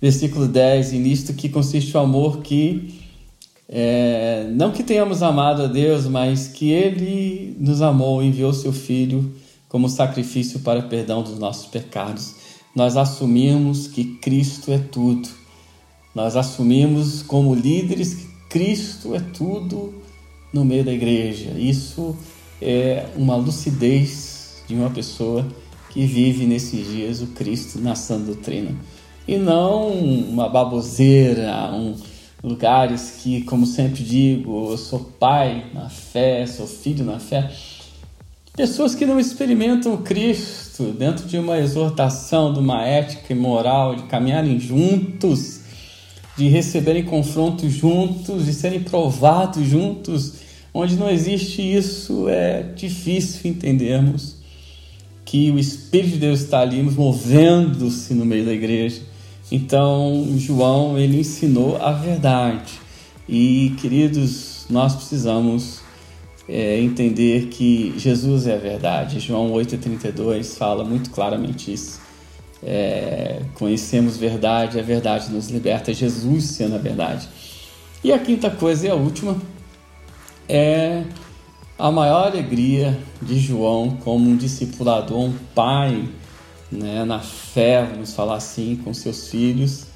versículo 0.03 0.47
10, 0.47 0.93
e 0.93 0.99
nisto 0.99 1.33
que 1.33 1.49
consiste 1.49 1.97
o 1.97 2.01
amor 2.01 2.43
que 2.43 3.01
é, 3.69 4.51
não 4.53 4.71
que 4.71 4.83
tenhamos 4.83 5.23
amado 5.23 5.63
a 5.63 5.67
Deus, 5.67 6.07
mas 6.07 6.49
que 6.49 6.71
Ele 6.71 7.57
nos 7.59 7.81
amou 7.81 8.23
enviou 8.23 8.53
seu 8.53 8.73
Filho 8.73 9.35
como 9.69 9.89
sacrifício 9.89 10.61
para 10.61 10.83
perdão 10.83 11.23
dos 11.23 11.39
nossos 11.39 11.67
pecados. 11.67 12.35
Nós 12.77 12.99
assumimos 12.99 13.87
que 13.87 14.17
Cristo 14.17 14.73
é 14.73 14.79
tudo 14.79 15.41
nós 16.15 16.37
assumimos 16.37 17.23
como 17.23 17.55
líderes 17.55 18.15
que 18.15 18.27
Cristo 18.51 19.15
é 19.15 19.21
tudo 19.21 19.95
no 20.53 20.65
meio 20.65 20.85
da 20.85 20.93
igreja. 20.93 21.53
Isso 21.57 22.15
é 22.61 23.07
uma 23.17 23.35
lucidez 23.35 24.63
de 24.69 24.75
uma 24.75 24.91
pessoa 24.91 25.47
que 25.89 26.05
vive 26.05 26.45
nesses 26.45 26.87
dias 26.87 27.23
o 27.23 27.29
Cristo 27.29 27.79
na 27.79 27.95
sã 27.95 28.21
doutrina. 28.21 28.77
E 29.27 29.37
não 29.37 29.89
uma 29.89 30.49
baboseira, 30.49 31.71
um, 31.73 31.95
lugares 32.43 33.19
que, 33.23 33.43
como 33.43 33.67
sempre 33.67 34.03
digo, 34.03 34.71
eu 34.71 34.79
sou 34.79 35.01
pai 35.01 35.67
na 35.73 35.89
fé, 35.89 36.47
sou 36.47 36.67
filho 36.67 37.05
na 37.05 37.19
fé. 37.19 37.51
Pessoas 38.57 38.95
que 38.95 39.07
não 39.07 39.19
experimentam 39.19 39.97
Cristo 39.99 40.93
dentro 40.93 41.27
de 41.27 41.39
uma 41.39 41.59
exortação, 41.59 42.53
de 42.53 42.59
uma 42.59 42.85
ética 42.85 43.33
e 43.33 43.37
moral, 43.37 43.95
de 43.95 44.03
caminharem 44.05 44.59
juntos 44.59 45.63
de 46.37 46.49
receberem 46.49 47.05
confrontos 47.05 47.73
juntos, 47.73 48.47
de 48.47 48.55
serem 48.55 48.81
provados 48.81 49.67
juntos, 49.67 50.35
onde 50.73 50.97
não 50.97 51.11
existe 51.11 51.61
isso, 51.61 52.29
é 52.29 52.63
difícil 52.63 53.51
entendermos 53.51 54.37
que 55.25 55.51
o 55.51 55.59
Espírito 55.59 56.13
de 56.13 56.19
Deus 56.19 56.41
está 56.41 56.61
ali 56.61 56.83
movendo-se 56.83 58.15
no 58.15 58.25
meio 58.25 58.45
da 58.45 58.53
igreja. 58.53 59.01
Então, 59.53 60.35
João, 60.37 60.99
ele 60.99 61.21
ensinou 61.21 61.77
a 61.77 61.93
verdade. 61.93 62.73
E, 63.29 63.75
queridos, 63.81 64.67
nós 64.71 64.95
precisamos 64.97 65.81
é, 66.49 66.81
entender 66.81 67.49
que 67.49 67.93
Jesus 67.99 68.47
é 68.47 68.55
a 68.55 68.59
verdade. 68.59 69.21
João 69.21 69.53
8,32 69.53 70.57
fala 70.57 70.85
muito 70.85 71.11
claramente 71.11 71.73
isso 71.73 72.01
é, 72.65 73.41
conhecemos 73.55 74.17
verdade, 74.17 74.79
a 74.79 74.83
verdade 74.83 75.31
nos 75.31 75.49
liberta, 75.51 75.93
Jesus 75.93 76.45
sendo 76.45 76.77
a 76.77 76.79
verdade. 76.79 77.29
E 78.05 78.13
a 78.13 78.19
quinta 78.19 78.51
coisa 78.51 78.87
e 78.87 78.91
a 78.91 78.95
última 78.95 79.37
é 80.49 81.03
a 81.79 81.91
maior 81.91 82.29
alegria 82.29 82.99
de 83.21 83.39
João 83.39 83.97
como 83.97 84.31
um 84.31 84.37
discipulador, 84.37 85.19
um 85.19 85.35
pai 85.55 86.09
né, 86.73 87.05
na 87.05 87.21
fé, 87.21 87.87
vamos 87.91 88.15
falar 88.15 88.37
assim, 88.37 88.77
com 88.83 88.93
seus 88.95 89.29
filhos. 89.29 89.87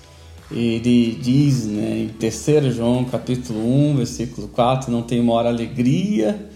Ele 0.50 1.18
diz 1.20 1.66
né, 1.66 2.04
em 2.04 2.08
3 2.08 2.74
João 2.74 3.04
capítulo 3.04 3.58
1, 3.90 3.96
versículo 3.96 4.48
4, 4.48 4.92
não 4.92 5.02
tem 5.02 5.22
maior 5.22 5.46
alegria 5.46 6.48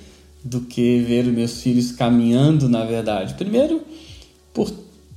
do 0.44 0.61
que 0.61 1.00
ver 1.00 1.26
os 1.26 1.33
meus 1.33 1.61
filhos 1.61 1.90
caminhando 1.92 2.68
na 2.68 2.85
verdade. 2.85 3.35
Primeiro, 3.35 3.83
por 4.54 4.70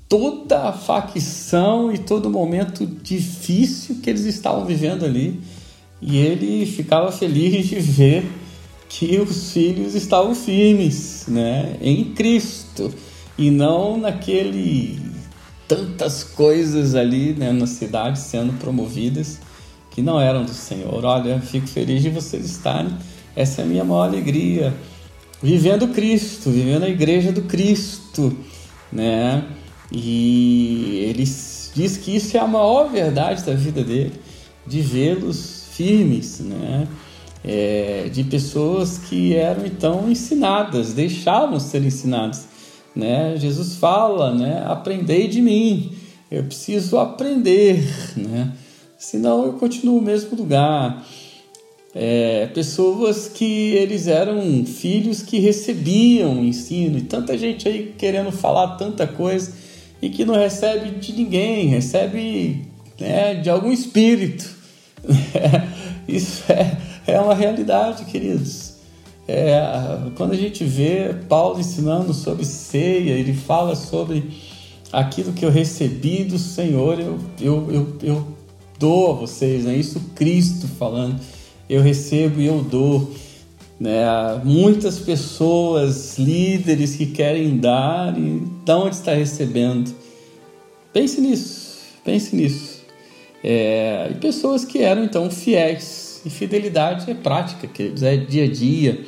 toda 0.09 0.69
a 0.69 0.73
facção 0.73 1.93
e 1.93 1.97
todo 1.97 2.29
momento 2.29 2.85
difícil 2.85 3.97
que 4.01 4.09
eles 4.09 4.25
estavam 4.25 4.65
vivendo 4.65 5.05
ali. 5.05 5.39
E 6.01 6.17
ele 6.17 6.65
ficava 6.65 7.11
feliz 7.11 7.67
de 7.67 7.79
ver 7.79 8.25
que 8.89 9.19
os 9.19 9.51
filhos 9.51 9.95
estavam 9.95 10.35
firmes, 10.35 11.25
né, 11.27 11.77
em 11.81 12.05
Cristo 12.13 12.93
e 13.37 13.49
não 13.49 13.97
naquele 13.97 14.99
tantas 15.67 16.23
coisas 16.23 16.93
ali 16.93 17.33
né, 17.33 17.51
na 17.51 17.65
cidade 17.65 18.19
sendo 18.19 18.53
promovidas 18.59 19.39
que 19.89 20.01
não 20.01 20.19
eram 20.19 20.43
do 20.43 20.53
Senhor. 20.53 21.05
Olha, 21.05 21.39
fico 21.39 21.67
feliz 21.67 22.01
de 22.01 22.09
vocês 22.09 22.45
estarem. 22.45 22.91
Essa 23.35 23.61
é 23.61 23.63
a 23.63 23.67
minha 23.67 23.83
maior 23.83 24.07
alegria. 24.07 24.73
Vivendo 25.41 25.87
Cristo, 25.89 26.49
vivendo 26.49 26.83
a 26.83 26.89
igreja 26.89 27.31
do 27.31 27.43
Cristo, 27.43 28.35
né? 28.91 29.43
E 29.91 31.05
ele 31.09 31.23
diz 31.23 31.97
que 31.97 32.15
isso 32.15 32.35
é 32.37 32.39
a 32.39 32.47
maior 32.47 32.89
verdade 32.89 33.43
da 33.43 33.53
vida 33.53 33.83
dele, 33.83 34.13
de 34.65 34.81
vê-los 34.81 35.67
firmes, 35.73 36.39
né? 36.39 36.87
É, 37.43 38.09
de 38.11 38.23
pessoas 38.23 38.97
que 38.97 39.35
eram 39.35 39.65
então 39.65 40.09
ensinadas, 40.09 40.93
deixavam 40.93 41.59
ser 41.59 41.83
ensinadas. 41.83 42.47
Né? 42.95 43.35
Jesus 43.37 43.75
fala, 43.75 44.33
né? 44.33 44.63
aprendei 44.67 45.27
de 45.27 45.41
mim, 45.41 45.95
eu 46.29 46.43
preciso 46.43 46.97
aprender, 46.97 47.83
né? 48.15 48.51
senão 48.97 49.45
eu 49.45 49.53
continuo 49.53 49.95
no 49.95 50.01
mesmo 50.01 50.37
lugar. 50.37 51.05
É, 51.95 52.47
pessoas 52.47 53.27
que 53.27 53.75
eles 53.75 54.07
eram 54.07 54.65
filhos 54.65 55.21
que 55.21 55.37
recebiam 55.39 56.43
ensino, 56.43 56.97
e 56.97 57.01
tanta 57.01 57.37
gente 57.37 57.67
aí 57.67 57.93
querendo 57.97 58.31
falar 58.31 58.77
tanta 58.77 59.05
coisa 59.05 59.53
e 60.01 60.09
que 60.09 60.25
não 60.25 60.33
recebe 60.33 60.89
de 60.99 61.13
ninguém, 61.13 61.67
recebe 61.67 62.67
né, 62.99 63.35
de 63.35 63.49
algum 63.49 63.71
espírito. 63.71 64.49
Isso 66.07 66.43
é, 66.51 66.77
é 67.07 67.19
uma 67.19 67.33
realidade, 67.33 68.05
queridos. 68.05 68.72
É, 69.27 69.61
quando 70.15 70.33
a 70.33 70.37
gente 70.37 70.63
vê 70.63 71.13
Paulo 71.29 71.59
ensinando 71.59 72.13
sobre 72.13 72.45
ceia, 72.45 73.11
ele 73.11 73.33
fala 73.33 73.75
sobre 73.75 74.31
aquilo 74.91 75.33
que 75.33 75.45
eu 75.45 75.49
recebi 75.49 76.23
do 76.23 76.37
Senhor, 76.37 76.99
eu, 76.99 77.17
eu, 77.39 77.71
eu, 77.71 77.97
eu 78.03 78.27
dou 78.77 79.11
a 79.11 79.15
vocês, 79.15 79.63
né? 79.63 79.75
Isso 79.75 79.99
Cristo 80.13 80.67
falando, 80.67 81.19
eu 81.69 81.81
recebo 81.81 82.41
e 82.41 82.45
eu 82.45 82.61
dou. 82.61 83.11
Né? 83.79 84.03
Muitas 84.43 84.99
pessoas, 84.99 86.17
líderes 86.17 86.95
que 86.95 87.07
querem 87.07 87.57
dar 87.57 88.17
e 88.17 88.39
de 88.63 88.71
onde 88.71 88.95
está 88.95 89.13
recebendo. 89.13 89.93
Pense 90.93 91.19
nisso, 91.19 91.77
pense 92.03 92.35
nisso. 92.35 92.83
É, 93.43 94.09
e 94.11 94.13
pessoas 94.15 94.63
que 94.63 94.79
eram 94.79 95.03
então 95.03 95.29
fiéis. 95.31 96.02
E 96.25 96.29
fidelidade 96.29 97.09
é 97.09 97.13
prática, 97.13 97.67
queridos, 97.67 98.03
é 98.03 98.15
dia 98.15 98.45
a 98.45 98.51
dia. 98.51 99.05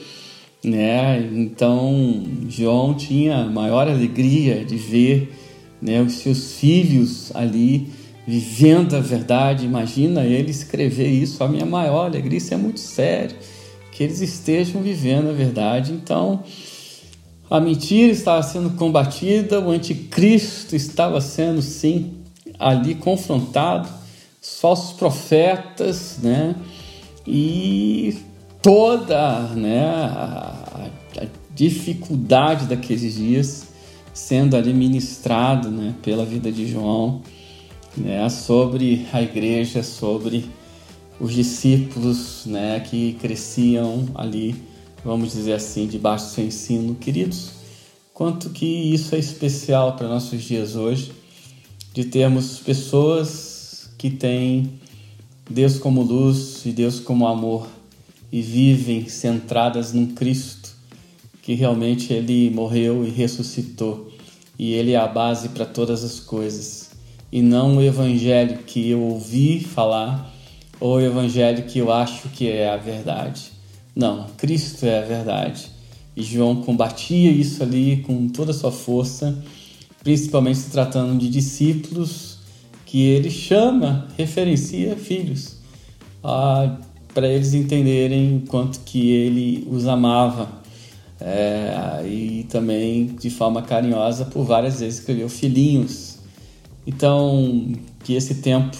Né? 0.63 1.19
Então, 1.33 2.23
João 2.49 2.93
tinha 2.93 3.45
maior 3.45 3.87
alegria 3.87 4.65
de 4.65 4.75
ver 4.75 5.33
né, 5.81 6.01
os 6.01 6.13
seus 6.13 6.53
filhos 6.53 7.31
ali 7.35 7.87
vivendo 8.27 8.95
a 8.95 8.99
verdade. 8.99 9.65
Imagina 9.65 10.23
ele 10.23 10.51
escrever 10.51 11.07
isso. 11.07 11.43
A 11.43 11.47
minha 11.47 11.65
maior 11.65 12.05
alegria, 12.07 12.37
isso 12.37 12.53
é 12.53 12.57
muito 12.57 12.79
sério, 12.79 13.35
que 13.91 14.03
eles 14.03 14.21
estejam 14.21 14.81
vivendo 14.81 15.29
a 15.29 15.33
verdade. 15.33 15.93
Então, 15.93 16.43
a 17.49 17.59
mentira 17.59 18.11
estava 18.11 18.41
sendo 18.41 18.71
combatida, 18.71 19.59
o 19.59 19.69
anticristo 19.69 20.75
estava 20.75 21.21
sendo, 21.21 21.61
sim, 21.61 22.15
ali 22.57 22.95
confrontado, 22.95 23.87
os 24.41 24.59
falsos 24.59 24.93
profetas, 24.93 26.17
né? 26.21 26.55
E 27.27 28.17
toda 28.61 29.41
né, 29.55 29.85
a, 29.85 30.89
a 31.21 31.25
dificuldade 31.53 32.65
daqueles 32.65 33.15
dias 33.15 33.67
sendo 34.13 34.55
ali 34.55 34.73
ministrado 34.73 35.69
né, 35.69 35.93
pela 36.01 36.25
vida 36.25 36.51
de 36.51 36.67
João 36.67 37.21
né, 37.97 38.27
sobre 38.29 39.05
a 39.11 39.21
igreja, 39.21 39.83
sobre 39.83 40.45
os 41.19 41.33
discípulos 41.33 42.45
né, 42.45 42.79
que 42.79 43.13
cresciam 43.13 44.05
ali, 44.15 44.55
vamos 45.03 45.33
dizer 45.33 45.53
assim, 45.53 45.85
debaixo 45.85 46.25
do 46.25 46.31
seu 46.31 46.45
ensino. 46.45 46.95
Queridos, 46.95 47.51
quanto 48.13 48.49
que 48.49 48.65
isso 48.65 49.15
é 49.15 49.19
especial 49.19 49.95
para 49.95 50.07
nossos 50.07 50.41
dias 50.41 50.75
hoje, 50.75 51.11
de 51.93 52.05
termos 52.05 52.59
pessoas 52.59 53.89
que 53.97 54.09
têm 54.09 54.79
Deus 55.49 55.77
como 55.77 56.01
luz 56.01 56.65
e 56.65 56.71
Deus 56.71 56.99
como 56.99 57.27
amor 57.27 57.67
e 58.31 58.41
vivem 58.41 59.07
centradas 59.07 59.93
num 59.93 60.07
Cristo 60.07 60.75
que 61.41 61.53
realmente 61.53 62.11
ele 62.11 62.49
morreu 62.49 63.05
e 63.05 63.11
ressuscitou 63.11 64.11
e 64.57 64.73
ele 64.73 64.93
é 64.93 64.97
a 64.97 65.07
base 65.07 65.49
para 65.49 65.65
todas 65.65 66.03
as 66.03 66.19
coisas 66.19 66.89
e 67.31 67.41
não 67.41 67.77
o 67.77 67.81
evangelho 67.81 68.59
que 68.63 68.89
eu 68.89 69.01
ouvi 69.01 69.59
falar 69.59 70.33
ou 70.79 70.95
o 70.95 71.01
evangelho 71.01 71.63
que 71.65 71.79
eu 71.79 71.91
acho 71.91 72.29
que 72.29 72.49
é 72.49 72.67
a 72.67 72.77
verdade. 72.77 73.51
Não, 73.95 74.25
Cristo 74.37 74.85
é 74.85 74.99
a 74.99 75.05
verdade. 75.05 75.67
E 76.15 76.23
João 76.23 76.61
combatia 76.61 77.29
isso 77.29 77.61
ali 77.61 77.97
com 77.97 78.27
toda 78.27 78.51
a 78.51 78.53
sua 78.53 78.71
força, 78.71 79.37
principalmente 80.03 80.59
se 80.59 80.69
tratando 80.71 81.17
de 81.17 81.29
discípulos 81.29 82.34
que 82.95 83.09
ele 83.09 83.29
chama, 83.29 84.07
referencia 84.17 84.95
filhos, 84.95 85.57
ah, 86.23 86.77
para 87.13 87.27
eles 87.27 87.53
entenderem 87.53 88.45
quanto 88.47 88.79
que 88.85 89.11
ele 89.11 89.67
os 89.69 89.85
amava. 89.85 90.63
É, 91.19 92.05
e 92.07 92.45
também 92.49 93.07
de 93.07 93.29
forma 93.29 93.61
carinhosa 93.61 94.23
por 94.23 94.45
várias 94.45 94.79
vezes 94.79 94.99
escreveu 94.99 95.27
filhinhos 95.27 96.19
então, 96.87 97.73
que 98.01 98.13
esse 98.13 98.35
tempo 98.35 98.77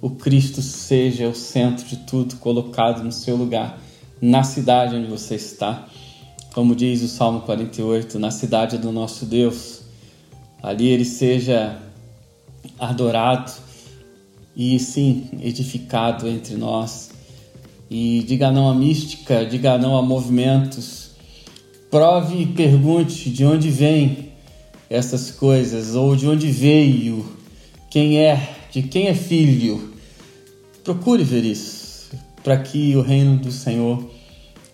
o 0.00 0.10
Cristo 0.10 0.62
seja 0.62 1.28
o 1.28 1.34
centro 1.34 1.84
de 1.86 1.96
tudo, 1.96 2.36
colocado 2.36 3.02
no 3.02 3.10
seu 3.10 3.34
lugar, 3.34 3.80
na 4.22 4.44
cidade 4.44 4.94
onde 4.94 5.08
você 5.08 5.34
está. 5.34 5.88
Como 6.54 6.76
diz 6.76 7.02
o 7.02 7.08
Salmo 7.08 7.40
48, 7.40 8.16
na 8.16 8.30
cidade 8.30 8.78
do 8.78 8.92
nosso 8.92 9.26
Deus. 9.26 9.80
Ali 10.62 10.86
ele 10.88 11.04
seja 11.04 11.89
adorado 12.80 13.52
e 14.56 14.78
sim 14.78 15.28
edificado 15.42 16.26
entre 16.26 16.56
nós. 16.56 17.10
E 17.90 18.24
diga 18.26 18.50
não 18.50 18.68
à 18.68 18.74
mística, 18.74 19.44
diga 19.44 19.76
não 19.78 19.96
a 19.96 20.02
movimentos. 20.02 21.10
Prove 21.90 22.42
e 22.42 22.46
pergunte 22.46 23.30
de 23.30 23.44
onde 23.44 23.68
vem 23.68 24.30
essas 24.88 25.30
coisas 25.30 25.94
ou 25.94 26.16
de 26.16 26.26
onde 26.26 26.50
veio, 26.50 27.24
quem 27.90 28.18
é, 28.18 28.56
de 28.72 28.82
quem 28.82 29.08
é 29.08 29.14
filho. 29.14 29.92
Procure 30.82 31.22
ver 31.22 31.44
isso, 31.44 32.10
para 32.42 32.56
que 32.58 32.96
o 32.96 33.02
reino 33.02 33.36
do 33.38 33.52
Senhor 33.52 34.08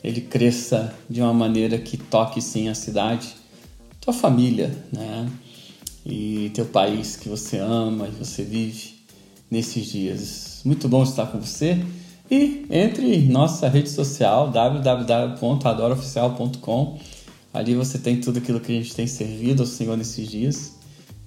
ele 0.05 0.21
cresça 0.21 0.95
de 1.09 1.21
uma 1.21 1.35
maneira 1.35 1.79
que 1.79 1.97
toque 1.97 2.41
sim 2.41 2.69
a 2.69 2.75
cidade, 2.75 3.35
tua 4.01 4.13
família, 4.13 4.71
né? 4.93 5.29
E 6.09 6.53
teu 6.55 6.67
país 6.67 7.17
que 7.17 7.29
você 7.29 7.59
ama 7.59 8.07
e 8.07 8.13
você 8.13 8.45
vive 8.45 8.95
nesses 9.51 9.87
dias. 9.87 10.61
Muito 10.65 10.89
bom 10.89 11.03
estar 11.03 11.27
com 11.27 11.41
você. 11.41 11.85
E 12.31 12.65
entre 12.71 13.17
em 13.17 13.29
nossa 13.29 13.69
rede 13.69 13.91
social 13.91 14.53
www.adoroficial.com 14.53 16.99
Ali 17.53 17.75
você 17.75 17.99
tem 17.99 18.21
tudo 18.21 18.39
aquilo 18.39 18.61
que 18.61 18.71
a 18.71 18.75
gente 18.75 18.95
tem 18.95 19.05
servido 19.07 19.63
ao 19.63 19.67
Senhor 19.67 19.97
nesses 19.97 20.29
dias. 20.29 20.75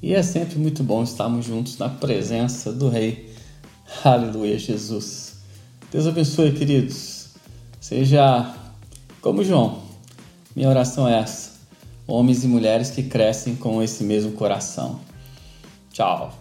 E 0.02 0.14
é 0.14 0.24
sempre 0.24 0.58
muito 0.58 0.82
bom 0.82 1.04
estarmos 1.04 1.46
juntos 1.46 1.78
na 1.78 1.90
presença 1.90 2.72
do 2.72 2.88
Rei. 2.88 3.36
Aleluia, 4.04 4.58
Jesus. 4.58 5.34
Deus 5.92 6.08
abençoe, 6.08 6.54
queridos. 6.54 7.32
Seja 7.82 8.56
como 9.22 9.44
João. 9.44 9.82
Minha 10.56 10.70
oração 10.70 11.06
é 11.08 11.20
essa. 11.20 11.59
Homens 12.12 12.44
e 12.44 12.48
mulheres 12.48 12.90
que 12.90 13.04
crescem 13.04 13.56
com 13.56 13.84
esse 13.84 14.04
mesmo 14.04 14.32
coração. 14.32 15.00
Tchau. 15.92 16.34